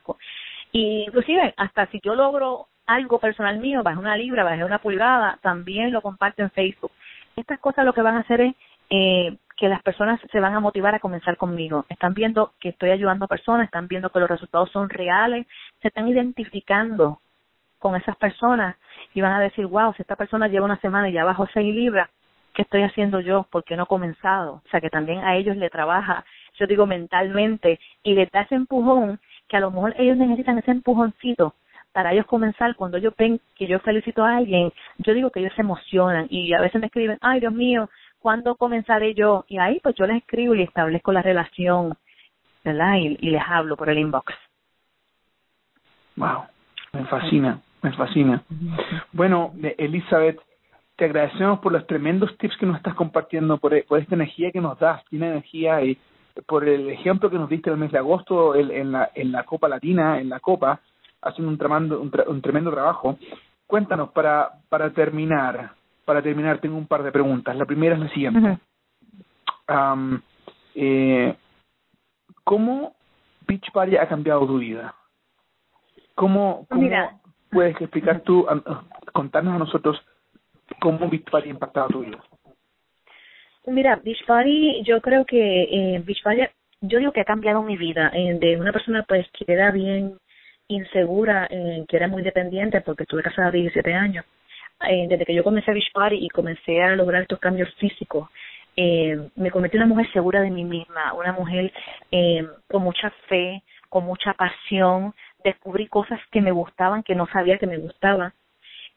Y 0.71 1.05
inclusive, 1.08 1.53
hasta 1.55 1.86
si 1.88 2.01
yo 2.03 2.15
logro 2.15 2.67
algo 2.88 3.19
personal 3.19 3.60
mío, 3.60 3.84
bajé 3.84 3.99
una 3.99 4.17
libra, 4.17 4.43
bajé 4.43 4.63
una 4.63 4.79
pulgada, 4.79 5.39
también 5.41 5.91
lo 5.91 6.01
comparto 6.01 6.41
en 6.41 6.51
Facebook. 6.51 6.91
Estas 7.36 7.60
cosas 7.60 7.86
lo 7.86 7.93
que 7.93 8.01
van 8.01 8.15
a 8.15 8.21
hacer 8.21 8.41
es 8.41 8.55
eh, 8.89 9.38
que 9.58 9.69
las 9.69 9.81
personas 9.81 10.19
se 10.31 10.39
van 10.39 10.53
a 10.53 10.60
motivar 10.60 10.93
a 10.95 10.99
comenzar 10.99 11.38
conmigo. 11.38 11.86
Están 11.89 12.13
viendo 12.13 12.53
que 12.60 12.69
estoy 12.69 12.89
ayudando 12.89 13.25
a 13.25 13.29
personas, 13.29 13.65
están 13.65 13.88
viendo 13.88 14.10
que 14.10 14.19
los 14.19 14.29
resultados 14.29 14.69
son 14.71 14.89
reales, 14.89 15.47
se 15.81 15.88
están 15.88 16.08
identificando 16.08 17.19
con 17.86 17.95
esas 17.95 18.17
personas 18.17 18.76
y 19.13 19.21
van 19.21 19.34
a 19.34 19.39
decir, 19.39 19.67
wow, 19.67 19.93
si 19.93 20.02
esta 20.02 20.15
persona 20.15 20.48
lleva 20.48 20.65
una 20.65 20.82
semana 20.82 21.08
y 21.08 21.13
ya 21.13 21.24
bajó 21.24 21.45
seis 21.54 21.71
libras, 21.71 22.10
¿qué 22.56 22.63
estoy 22.63 22.82
haciendo 22.82 23.19
yo? 23.19 23.43
¿Por 23.52 23.63
qué 23.63 23.76
no 23.76 23.84
he 23.84 23.86
comenzado? 23.86 24.54
O 24.65 24.69
sea, 24.71 24.82
que 24.82 24.89
también 24.89 25.19
a 25.19 25.36
ellos 25.36 25.56
le 25.56 25.69
trabaja, 25.69 26.26
yo 26.56 26.65
digo 26.65 26.88
mentalmente, 26.88 27.80
y 28.02 28.15
les 28.15 28.32
da 28.32 28.41
ese 28.41 28.56
empujón, 28.56 29.19
que 29.48 29.58
a 29.58 29.60
lo 29.60 29.69
mejor 29.69 29.93
ellos 30.00 30.17
necesitan 30.17 30.58
ese 30.58 30.71
empujoncito 30.71 31.54
para 31.93 32.12
ellos 32.12 32.26
comenzar, 32.26 32.76
cuando 32.76 32.98
ellos 32.98 33.13
ven 33.15 33.39
que 33.56 33.67
yo 33.67 33.78
felicito 33.82 34.24
a 34.24 34.38
alguien, 34.38 34.74
yo 34.98 35.13
digo 35.13 35.30
que 35.30 35.41
ellos 35.41 35.54
se 35.56 35.62
emocionan 35.62 36.26
y 36.32 36.54
a 36.54 36.62
veces 36.62 36.82
me 36.82 36.88
escriben, 36.88 37.19
ay 37.21 37.39
Dios 37.39 37.54
mío, 37.54 37.88
¿cuándo 38.17 38.56
comenzaré 38.56 39.13
yo? 39.13 39.45
Y 39.48 39.60
ahí 39.60 39.80
pues 39.84 39.93
yo 39.93 40.08
les 40.08 40.17
escribo 40.17 40.56
y 40.56 40.63
establezco 40.63 41.12
la 41.12 41.21
relación, 41.21 41.95
¿verdad? 42.63 42.95
Y, 42.95 43.15
y 43.21 43.30
les 43.30 43.43
hablo 43.48 43.78
por 43.78 43.91
el 43.91 44.00
inbox. 44.00 44.34
Wow, 46.15 46.45
me 46.93 47.06
fascina, 47.06 47.62
Me 47.86 47.91
fascina. 47.91 48.41
Bueno, 49.12 49.54
Elizabeth, 49.78 50.39
te 50.95 51.06
agradecemos 51.06 51.60
por 51.60 51.71
los 51.71 51.86
tremendos 51.86 52.36
tips 52.39 52.58
que 52.58 52.65
nos 52.65 52.78
estás 52.78 52.95
compartiendo, 52.95 53.60
por, 53.60 53.86
por 53.86 54.00
esta 54.00 54.15
energía 54.15 54.52
que 54.52 54.60
nos 54.60 54.80
das, 54.80 55.06
tiene 55.06 55.28
energía 55.28 55.84
y 55.84 55.95
por 56.48 56.67
el 56.67 56.89
ejemplo 56.89 57.30
que 57.30 57.38
nos 57.38 57.48
diste 57.48 57.69
el 57.69 57.78
mes 57.78 57.91
de 57.91 58.00
agosto 58.00 58.56
en, 58.56 58.91
la, 58.91 59.12
en 59.13 59.32
la 59.32 59.43
Copa 59.43 59.69
Latina, 59.69 60.19
en 60.19 60.30
la 60.30 60.39
Copa, 60.39 60.80
haciendo 61.21 61.52
un 61.52 61.60
tremendo, 61.60 62.02
un, 62.02 62.41
tremendo 62.41 62.71
trabajo. 62.71 63.19
Cuéntanos, 63.67 64.10
para, 64.13 64.50
para 64.67 64.89
terminar, 64.89 65.74
para 66.06 66.24
terminar, 66.24 66.58
tengo 66.58 66.78
un 66.78 66.88
par 66.88 67.04
de 67.04 67.12
preguntas. 67.12 67.56
La 67.56 67.65
primera 67.65 67.93
es 67.93 68.02
la 68.02 68.10
siguiente. 68.10 68.58
eh, 70.74 71.36
¿Cómo 72.43 72.95
Beach 73.45 73.71
Party 73.71 73.95
ha 73.95 74.08
cambiado 74.08 74.48
tu 74.48 74.58
vida? 74.58 74.95
¿Cómo, 76.15 76.65
cómo 76.67 76.82
puedes 77.56 77.80
explicar 77.80 78.20
tú, 78.20 78.46
contarnos 79.13 79.56
a 79.56 79.60
nosotros 79.60 79.98
cómo 80.82 81.10
Beach 81.10 81.24
Party 81.32 81.48
ha 81.48 81.52
impactado 81.54 81.88
tu 81.88 82.00
vida? 82.02 82.22
Mira, 83.68 83.96
Beach 83.96 84.26
Party, 84.28 84.84
yo 84.84 85.00
creo 85.02 85.26
que 85.26 85.63
eh, 85.63 86.02
Beach 86.06 86.22
Party, 86.22 86.41
yo 86.82 87.00
digo 87.00 87.13
que 87.13 87.22
ha 87.22 87.26
cambiado 87.26 87.63
mi 87.63 87.78
vida 87.78 88.12
eh, 88.13 88.38
de 88.39 88.58
una 88.60 88.74
persona 88.74 89.04
pues 89.08 89.26
que 89.32 89.52
era 89.52 89.72
bien 89.72 90.18
insegura, 90.68 91.48
eh, 91.50 91.86
que 91.88 91.96
era 91.96 92.10
muy 92.10 92.24
dependiente 92.24 92.82
porque 92.82 93.04
estuve 93.04 93.24
casada 93.24 93.52
17 93.52 93.94
años. 93.94 94.26
Eh, 94.89 95.08
desde 95.08 95.26
que 95.26 95.34
yo 95.34 95.44
comencé 95.44 95.72
Beach 95.72 95.94
Party 95.94 96.18
y 96.18 96.30
comencé 96.30 96.84
a 96.84 96.96
lograr 96.96 97.22
estos 97.22 97.39
cambios 97.39 97.74
físicos, 97.76 98.30
eh, 98.76 99.30
me 99.36 99.52
convertí 99.52 99.78
en 99.78 99.84
una 99.84 99.94
mujer 99.94 100.12
segura 100.12 100.41
de 100.41 100.52
mí 100.52 100.65
misma, 100.65 101.13
una 101.13 101.32
mujer 101.32 101.72
eh, 102.12 102.46
con 102.68 102.84
mucha 102.84 103.10
fe, 103.30 103.63
con 103.88 104.04
mucha 104.04 104.34
pasión, 104.34 105.13
descubrí 105.45 105.88
cosas 105.88 106.19
que 106.31 106.41
me 106.41 106.51
gustaban, 106.51 107.03
que 107.03 107.15
no 107.15 107.27
sabía 107.27 107.60
que 107.60 107.67
me 107.67 107.77
gustaban, 107.77 108.34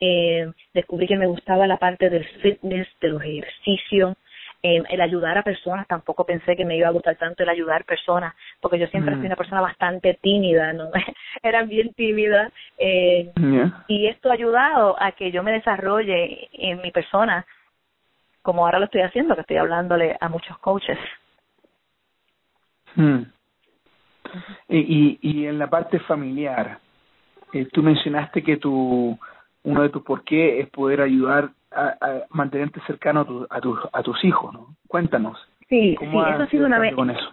eh, 0.00 0.50
descubrí 0.72 1.06
que 1.06 1.16
me 1.16 1.26
gustaba 1.26 1.66
la 1.66 1.76
parte 1.76 2.08
del 2.08 2.24
fitness, 2.40 2.88
de 3.00 3.08
los 3.08 3.22
ejercicios, 3.22 4.16
eh, 4.62 4.82
el 4.88 5.00
ayudar 5.00 5.36
a 5.36 5.42
personas, 5.42 5.86
tampoco 5.86 6.24
pensé 6.24 6.56
que 6.56 6.64
me 6.64 6.76
iba 6.76 6.88
a 6.88 6.92
gustar 6.92 7.16
tanto 7.16 7.42
el 7.42 7.50
ayudar 7.50 7.84
personas, 7.84 8.34
porque 8.60 8.78
yo 8.78 8.86
siempre 8.86 9.14
fui 9.14 9.24
mm. 9.24 9.26
una 9.26 9.36
persona 9.36 9.60
bastante 9.60 10.18
tímida, 10.22 10.72
¿no? 10.72 10.90
Era 11.42 11.62
bien 11.64 11.92
tímida, 11.92 12.50
eh, 12.78 13.30
y 13.86 14.06
esto 14.06 14.30
ha 14.30 14.34
ayudado 14.34 14.96
a 15.00 15.12
que 15.12 15.30
yo 15.30 15.42
me 15.42 15.52
desarrolle 15.52 16.48
en 16.54 16.80
mi 16.80 16.90
persona, 16.90 17.44
como 18.40 18.64
ahora 18.64 18.78
lo 18.78 18.86
estoy 18.86 19.02
haciendo, 19.02 19.34
que 19.34 19.42
estoy 19.42 19.58
hablándole 19.58 20.16
a 20.18 20.28
muchos 20.30 20.56
coaches. 20.58 20.98
Mm. 22.96 23.37
Y, 24.68 24.78
y, 24.78 25.18
y 25.22 25.46
en 25.46 25.58
la 25.58 25.68
parte 25.68 25.98
familiar, 26.00 26.78
eh, 27.52 27.66
tú 27.72 27.82
mencionaste 27.82 28.42
que 28.42 28.56
tu 28.56 29.18
uno 29.64 29.82
de 29.82 29.88
tus 29.90 30.02
por 30.02 30.24
qué 30.24 30.60
es 30.60 30.70
poder 30.70 31.00
ayudar 31.00 31.50
a, 31.70 31.94
a 32.00 32.22
mantenerte 32.30 32.80
cercano 32.86 33.20
a, 33.20 33.24
tu, 33.24 33.46
a, 33.50 33.60
tus 33.60 33.78
a 33.92 34.02
tus 34.02 34.24
hijos, 34.24 34.52
¿no? 34.52 34.74
Cuéntanos. 34.86 35.38
Sí, 35.68 35.96
sí, 35.98 36.06
eso 36.06 36.42
ha 36.42 36.46
sido 36.46 36.66
una 36.66 36.94
con 36.94 37.10
eso? 37.10 37.30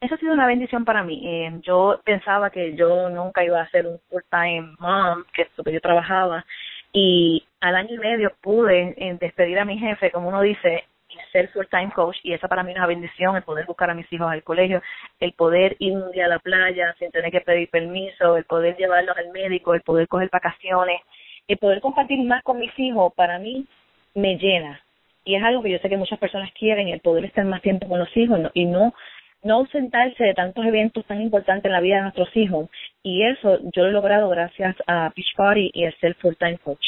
eso 0.00 0.14
ha 0.14 0.18
sido 0.18 0.32
una 0.32 0.46
bendición 0.46 0.84
para 0.84 1.02
mí. 1.02 1.22
Eh, 1.26 1.60
yo 1.62 2.00
pensaba 2.04 2.50
que 2.50 2.74
yo 2.74 3.10
nunca 3.10 3.44
iba 3.44 3.60
a 3.60 3.68
ser 3.68 3.86
un 3.86 3.98
full-time 4.08 4.76
mom, 4.78 5.24
que 5.34 5.42
es 5.42 5.48
lo 5.56 5.64
que 5.64 5.72
yo 5.72 5.80
trabajaba, 5.80 6.44
y 6.92 7.44
al 7.60 7.76
año 7.76 7.94
y 7.94 7.98
medio 7.98 8.32
pude 8.40 8.94
eh, 8.96 9.16
despedir 9.20 9.58
a 9.58 9.66
mi 9.66 9.78
jefe, 9.78 10.10
como 10.10 10.28
uno 10.28 10.40
dice, 10.40 10.84
ser 11.32 11.48
full-time 11.48 11.90
coach, 11.94 12.16
y 12.22 12.32
esa 12.32 12.48
para 12.48 12.62
mí 12.62 12.72
es 12.72 12.76
una 12.76 12.86
bendición, 12.86 13.36
el 13.36 13.42
poder 13.42 13.66
buscar 13.66 13.90
a 13.90 13.94
mis 13.94 14.10
hijos 14.12 14.30
al 14.30 14.42
colegio, 14.42 14.82
el 15.18 15.32
poder 15.32 15.76
ir 15.78 15.92
un 15.92 16.10
día 16.12 16.26
a 16.26 16.28
la 16.28 16.38
playa 16.38 16.94
sin 16.98 17.10
tener 17.10 17.30
que 17.30 17.40
pedir 17.40 17.68
permiso, 17.70 18.36
el 18.36 18.44
poder 18.44 18.76
llevarlos 18.76 19.16
al 19.16 19.30
médico, 19.30 19.74
el 19.74 19.82
poder 19.82 20.08
coger 20.08 20.28
vacaciones, 20.30 21.00
el 21.48 21.58
poder 21.58 21.80
compartir 21.80 22.22
más 22.24 22.42
con 22.42 22.58
mis 22.58 22.76
hijos 22.78 23.12
para 23.14 23.38
mí 23.38 23.66
me 24.14 24.36
llena. 24.36 24.80
Y 25.24 25.34
es 25.34 25.42
algo 25.42 25.62
que 25.62 25.70
yo 25.70 25.78
sé 25.78 25.88
que 25.88 25.96
muchas 25.96 26.18
personas 26.18 26.50
quieren 26.52 26.88
el 26.88 27.00
poder 27.00 27.24
estar 27.24 27.44
más 27.44 27.62
tiempo 27.62 27.88
con 27.88 27.98
los 27.98 28.16
hijos 28.16 28.38
y 28.54 28.64
no 28.64 28.94
no 29.42 29.54
ausentarse 29.54 30.22
de 30.22 30.34
tantos 30.34 30.66
eventos 30.66 31.02
tan 31.06 31.22
importantes 31.22 31.64
en 31.64 31.72
la 31.72 31.80
vida 31.80 31.96
de 31.96 32.02
nuestros 32.02 32.36
hijos. 32.36 32.68
Y 33.02 33.22
eso 33.24 33.58
yo 33.74 33.84
lo 33.84 33.88
he 33.88 33.92
logrado 33.92 34.28
gracias 34.28 34.76
a 34.86 35.10
Beach 35.16 35.34
Party 35.34 35.70
y 35.72 35.84
el 35.84 35.98
ser 35.98 36.14
full 36.16 36.34
time 36.34 36.58
coach. 36.58 36.84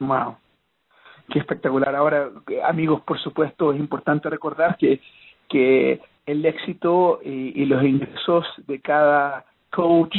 Wow 0.00 0.36
qué 1.32 1.38
espectacular 1.38 1.94
ahora 1.96 2.30
amigos 2.64 3.00
por 3.02 3.18
supuesto 3.18 3.72
es 3.72 3.80
importante 3.80 4.28
recordar 4.28 4.76
que 4.76 5.00
que 5.48 6.00
el 6.26 6.44
éxito 6.46 7.20
y, 7.24 7.60
y 7.60 7.66
los 7.66 7.82
ingresos 7.84 8.46
de 8.66 8.80
cada 8.80 9.44
coach 9.70 10.14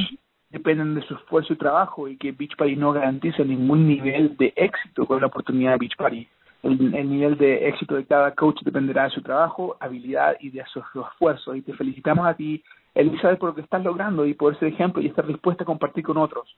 dependen 0.50 0.94
de 0.94 1.02
su 1.02 1.16
esfuerzo 1.16 1.54
y 1.54 1.58
trabajo 1.58 2.08
y 2.08 2.18
que 2.18 2.32
Beach 2.32 2.56
Party 2.56 2.76
no 2.76 2.94
garantiza 2.94 3.44
ningún 3.44 3.88
nivel 3.88 4.38
de 4.38 4.54
éxito 4.56 5.06
con 5.06 5.20
la 5.20 5.28
oportunidad 5.28 5.72
de 5.72 5.78
Beach 5.78 5.98
Party. 5.98 6.28
El, 6.62 6.94
el, 6.94 7.10
nivel 7.10 7.38
de 7.38 7.68
éxito 7.68 7.96
de 7.96 8.06
cada 8.06 8.32
coach 8.36 8.62
dependerá 8.62 9.06
de 9.06 9.10
su 9.10 9.22
trabajo, 9.22 9.76
habilidad 9.80 10.38
y 10.40 10.52
de 10.52 10.64
su, 10.72 10.82
su 10.94 11.02
esfuerzo. 11.02 11.56
Y 11.56 11.62
te 11.62 11.74
felicitamos 11.74 12.26
a 12.26 12.36
ti, 12.36 12.64
Elizabeth, 12.94 13.40
por 13.40 13.50
lo 13.50 13.56
que 13.56 13.62
estás 13.62 13.84
logrando 13.84 14.26
y 14.26 14.34
por 14.34 14.58
ser 14.60 14.70
ejemplo 14.70 15.02
y 15.02 15.08
estar 15.08 15.26
dispuesta 15.26 15.64
a 15.64 15.66
compartir 15.66 16.04
con 16.04 16.18
otros. 16.18 16.56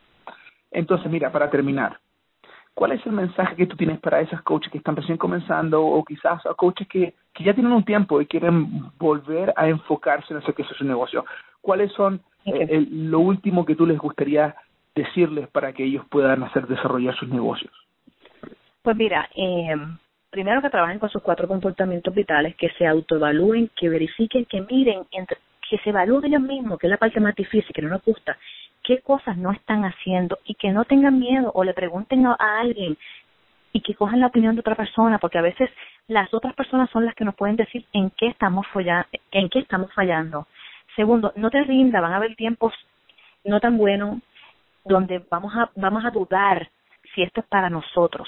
Entonces, 0.69 1.09
mira, 1.09 1.31
para 1.31 1.49
terminar, 1.49 1.97
¿cuál 2.75 2.91
es 2.91 3.03
el 3.05 3.13
mensaje 3.13 3.55
que 3.55 3.65
tú 3.65 3.75
tienes 3.75 3.99
para 3.99 4.19
esas 4.19 4.41
coaches 4.43 4.71
que 4.71 4.77
están 4.77 4.95
recién 4.95 5.17
comenzando 5.17 5.83
o 5.83 6.03
quizás 6.03 6.45
a 6.45 6.53
coaches 6.53 6.87
que, 6.87 7.15
que 7.33 7.43
ya 7.43 7.53
tienen 7.53 7.71
un 7.71 7.85
tiempo 7.85 8.21
y 8.21 8.27
quieren 8.27 8.91
volver 8.99 9.53
a 9.55 9.67
enfocarse 9.67 10.33
en 10.33 10.39
hacer 10.39 10.53
que 10.53 10.61
es 10.61 10.67
su 10.67 10.85
negocio? 10.85 11.25
¿Cuáles 11.61 11.91
son 11.93 12.21
eh, 12.45 12.85
lo 12.91 13.21
último 13.21 13.65
que 13.65 13.75
tú 13.75 13.87
les 13.87 13.97
gustaría 13.97 14.53
decirles 14.93 15.47
para 15.47 15.73
que 15.73 15.85
ellos 15.85 16.05
puedan 16.09 16.43
hacer 16.43 16.67
desarrollar 16.67 17.15
sus 17.15 17.29
negocios? 17.29 17.71
Pues 18.83 18.95
mira, 18.95 19.27
eh, 19.35 19.75
primero 20.29 20.61
que 20.61 20.69
trabajen 20.69 20.99
con 20.99 21.09
sus 21.09 21.23
cuatro 21.23 21.47
comportamientos 21.47 22.13
vitales, 22.13 22.55
que 22.55 22.69
se 22.77 22.85
autoevalúen, 22.85 23.71
que 23.75 23.89
verifiquen, 23.89 24.45
que 24.45 24.61
miren, 24.61 25.03
entre, 25.11 25.37
que 25.67 25.77
se 25.79 25.89
evalúen 25.89 26.25
ellos 26.25 26.41
mismos, 26.41 26.77
que 26.77 26.87
es 26.87 26.91
la 26.91 26.97
parte 26.97 27.19
más 27.19 27.35
difícil, 27.35 27.73
que 27.73 27.81
no 27.81 27.89
nos 27.89 28.03
gusta, 28.03 28.37
qué 28.85 29.01
cosas 29.01 29.37
no 29.37 29.51
están 29.51 29.83
haciendo 29.83 30.39
y 30.45 30.55
que 30.55 30.71
no 30.71 30.85
tengan 30.85 31.19
miedo 31.19 31.51
o 31.53 31.63
le 31.63 31.73
pregunten 31.73 32.25
a, 32.27 32.35
alguien 32.59 32.97
y 33.73 33.81
que 33.81 33.95
cojan 33.95 34.19
la 34.21 34.27
opinión 34.27 34.55
de 34.55 34.61
otra 34.61 34.75
persona, 34.75 35.17
porque 35.17 35.37
a 35.37 35.41
veces 35.41 35.69
las 36.07 36.33
otras 36.33 36.53
personas 36.53 36.89
son 36.91 37.05
las 37.05 37.15
que 37.15 37.25
nos 37.25 37.35
pueden 37.35 37.55
decir 37.55 37.85
en 37.93 38.11
qué 38.11 38.27
estamos 38.27 38.65
en 39.31 39.49
qué 39.49 39.59
estamos 39.59 39.91
fallando. 39.93 40.47
Segundo, 40.95 41.33
no 41.35 41.49
te 41.49 41.63
rindas, 41.63 42.01
van 42.01 42.13
a 42.13 42.17
haber 42.17 42.35
tiempos 42.35 42.73
no 43.43 43.59
tan 43.59 43.77
buenos 43.77 44.19
donde 44.85 45.23
vamos 45.29 45.53
a, 45.55 45.69
vamos 45.75 46.05
a 46.05 46.11
dudar 46.11 46.69
si 47.13 47.23
esto 47.23 47.41
es 47.41 47.47
para 47.47 47.69
nosotros. 47.69 48.27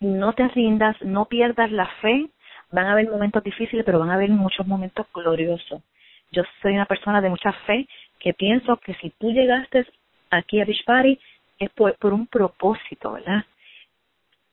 No 0.00 0.32
te 0.32 0.46
rindas, 0.48 0.96
no 1.02 1.24
pierdas 1.24 1.72
la 1.72 1.86
fe, 2.00 2.30
van 2.70 2.86
a 2.86 2.92
haber 2.92 3.08
momentos 3.08 3.42
difíciles, 3.42 3.84
pero 3.84 3.98
van 3.98 4.10
a 4.10 4.14
haber 4.14 4.30
muchos 4.30 4.66
momentos 4.66 5.06
gloriosos. 5.12 5.82
Yo 6.30 6.42
soy 6.62 6.74
una 6.74 6.86
persona 6.86 7.20
de 7.20 7.30
mucha 7.30 7.52
fe 7.52 7.88
que 8.18 8.34
pienso 8.34 8.76
que 8.78 8.94
si 8.94 9.10
tú 9.10 9.30
llegaste 9.30 9.86
aquí 10.30 10.60
a 10.60 10.64
Beach 10.64 10.84
Party 10.84 11.18
es 11.58 11.70
por, 11.70 11.96
por 11.98 12.12
un 12.12 12.26
propósito, 12.26 13.12
¿verdad? 13.12 13.44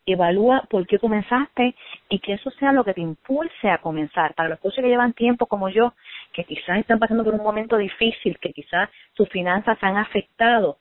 evalúa 0.05 0.61
por 0.69 0.85
qué 0.85 0.99
comenzaste 0.99 1.75
y 2.09 2.19
que 2.19 2.33
eso 2.33 2.51
sea 2.51 2.71
lo 2.71 2.83
que 2.83 2.93
te 2.93 3.01
impulse 3.01 3.69
a 3.69 3.79
comenzar. 3.79 4.33
Para 4.35 4.49
los 4.49 4.59
coaches 4.59 4.83
que 4.83 4.89
llevan 4.89 5.13
tiempo 5.13 5.47
como 5.47 5.69
yo, 5.69 5.93
que 6.33 6.43
quizás 6.43 6.79
están 6.79 6.99
pasando 6.99 7.23
por 7.23 7.33
un 7.33 7.43
momento 7.43 7.77
difícil, 7.77 8.37
que 8.39 8.53
quizás 8.53 8.89
sus 9.13 9.27
finanzas 9.29 9.77
han 9.81 9.97
afectado, 9.97 10.77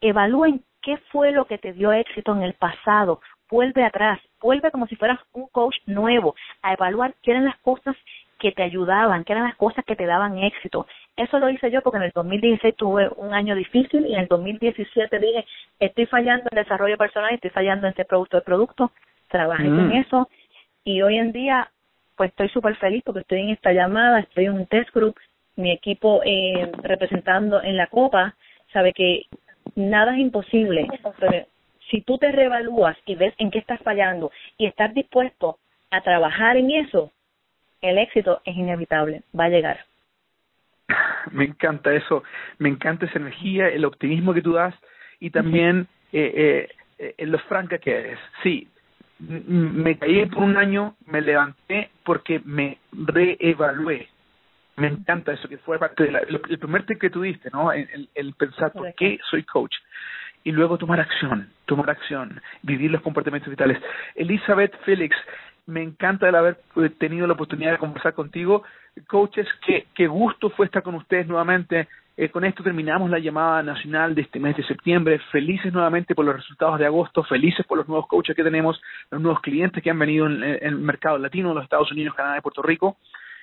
evalúen 0.00 0.64
qué 0.80 0.96
fue 1.10 1.32
lo 1.32 1.46
que 1.46 1.58
te 1.58 1.72
dio 1.72 1.92
éxito 1.92 2.32
en 2.32 2.42
el 2.42 2.54
pasado. 2.54 3.20
Vuelve 3.50 3.84
atrás, 3.84 4.18
vuelve 4.40 4.70
como 4.70 4.86
si 4.86 4.96
fueras 4.96 5.20
un 5.32 5.46
coach 5.48 5.76
nuevo 5.86 6.34
a 6.62 6.72
evaluar 6.72 7.14
qué 7.22 7.32
eran 7.32 7.44
las 7.44 7.58
cosas 7.58 7.94
que 8.42 8.50
te 8.50 8.64
ayudaban, 8.64 9.22
que 9.22 9.32
eran 9.34 9.44
las 9.44 9.54
cosas 9.54 9.84
que 9.84 9.94
te 9.94 10.04
daban 10.04 10.36
éxito. 10.36 10.84
Eso 11.16 11.38
lo 11.38 11.48
hice 11.48 11.70
yo 11.70 11.80
porque 11.80 11.98
en 11.98 12.02
el 12.02 12.12
2016 12.12 12.74
tuve 12.74 13.08
un 13.16 13.32
año 13.32 13.54
difícil 13.54 14.04
y 14.04 14.14
en 14.14 14.22
el 14.22 14.26
2017 14.26 15.18
dije, 15.20 15.46
estoy 15.78 16.06
fallando 16.06 16.48
en 16.50 16.56
desarrollo 16.56 16.98
personal, 16.98 17.32
estoy 17.32 17.50
fallando 17.50 17.86
en 17.86 17.92
este 17.92 18.04
producto 18.04 18.38
de 18.38 18.42
producto, 18.42 18.90
trabajé 19.28 19.66
con 19.66 19.90
mm. 19.90 19.92
eso 19.92 20.28
y 20.82 21.02
hoy 21.02 21.18
en 21.18 21.30
día 21.30 21.70
pues 22.16 22.30
estoy 22.30 22.48
súper 22.48 22.74
feliz 22.76 23.04
porque 23.06 23.20
estoy 23.20 23.42
en 23.42 23.50
esta 23.50 23.72
llamada, 23.72 24.18
estoy 24.18 24.46
en 24.46 24.54
un 24.54 24.66
test 24.66 24.90
group, 24.92 25.14
mi 25.54 25.70
equipo 25.70 26.20
eh, 26.24 26.68
representando 26.82 27.62
en 27.62 27.76
la 27.76 27.86
copa, 27.86 28.34
sabe 28.72 28.92
que 28.92 29.26
nada 29.76 30.14
es 30.14 30.18
imposible, 30.18 30.88
pero 31.20 31.46
si 31.90 32.00
tú 32.00 32.18
te 32.18 32.32
reevalúas 32.32 32.96
y 33.06 33.14
ves 33.14 33.34
en 33.38 33.52
qué 33.52 33.60
estás 33.60 33.80
fallando 33.82 34.32
y 34.58 34.66
estás 34.66 34.92
dispuesto 34.94 35.58
a 35.92 36.00
trabajar 36.00 36.56
en 36.56 36.72
eso, 36.72 37.12
el 37.82 37.98
éxito 37.98 38.40
es 38.44 38.56
inevitable, 38.56 39.22
va 39.38 39.44
a 39.44 39.50
llegar. 39.50 39.84
Me 41.32 41.44
encanta 41.44 41.92
eso, 41.92 42.22
me 42.58 42.68
encanta 42.68 43.06
esa 43.06 43.18
energía, 43.18 43.68
el 43.68 43.84
optimismo 43.84 44.34
que 44.34 44.42
tú 44.42 44.52
das 44.52 44.74
y 45.20 45.30
también 45.30 45.86
eh, 46.12 46.68
eh, 46.98 47.14
eh, 47.16 47.26
lo 47.26 47.38
franca 47.40 47.78
que 47.78 47.94
eres. 47.94 48.18
Sí, 48.42 48.68
me 49.18 49.96
caí 49.98 50.26
por 50.26 50.42
un 50.42 50.56
año, 50.56 50.96
me 51.06 51.20
levanté 51.20 51.90
porque 52.04 52.40
me 52.44 52.78
reevalué. 52.92 54.08
Me 54.76 54.88
encanta 54.88 55.32
eso, 55.32 55.48
que 55.48 55.58
fue 55.58 55.78
parte 55.78 56.04
del 56.04 56.16
el 56.16 56.58
primer 56.58 56.84
tip 56.86 56.98
que 56.98 57.10
tú 57.10 57.22
diste, 57.22 57.50
¿no? 57.52 57.72
El, 57.72 58.08
el 58.14 58.34
pensar 58.34 58.72
por 58.72 58.92
qué 58.94 59.18
soy 59.30 59.44
coach. 59.44 59.74
y 60.44 60.50
luego 60.50 60.76
tomar 60.76 60.98
acción, 60.98 61.50
tomar 61.66 61.90
acción, 61.90 62.42
vivir 62.62 62.90
los 62.90 63.02
comportamientos 63.02 63.48
vitales. 63.48 63.78
Elizabeth 64.16 64.76
Félix, 64.84 65.16
me 65.66 65.82
encanta 65.82 66.28
el 66.28 66.34
haber 66.34 66.60
tenido 66.98 67.26
la 67.26 67.34
oportunidad 67.34 67.72
de 67.72 67.78
conversar 67.78 68.14
contigo. 68.14 68.62
Coaches, 69.06 69.46
qué, 69.64 69.86
qué 69.94 70.06
gusto 70.06 70.50
fue 70.50 70.66
estar 70.66 70.82
con 70.82 70.94
ustedes 70.94 71.26
nuevamente. 71.26 71.88
Eh, 72.16 72.28
con 72.28 72.44
esto 72.44 72.62
terminamos 72.62 73.08
la 73.10 73.18
llamada 73.18 73.62
nacional 73.62 74.14
de 74.14 74.22
este 74.22 74.38
mes 74.38 74.56
de 74.56 74.64
septiembre. 74.64 75.20
Felices 75.30 75.72
nuevamente 75.72 76.14
por 76.14 76.24
los 76.24 76.36
resultados 76.36 76.78
de 76.78 76.86
agosto, 76.86 77.24
felices 77.24 77.64
por 77.66 77.78
los 77.78 77.88
nuevos 77.88 78.06
coaches 78.06 78.36
que 78.36 78.44
tenemos, 78.44 78.80
los 79.10 79.20
nuevos 79.20 79.40
clientes 79.40 79.82
que 79.82 79.90
han 79.90 79.98
venido 79.98 80.26
en, 80.26 80.42
el 80.42 80.76
mercado 80.76 81.16
latino, 81.18 81.54
los 81.54 81.64
Estados 81.64 81.90
Unidos, 81.90 82.14
Canadá 82.14 82.38
y 82.38 82.42
Puerto 82.42 82.62
Rico 82.62 82.98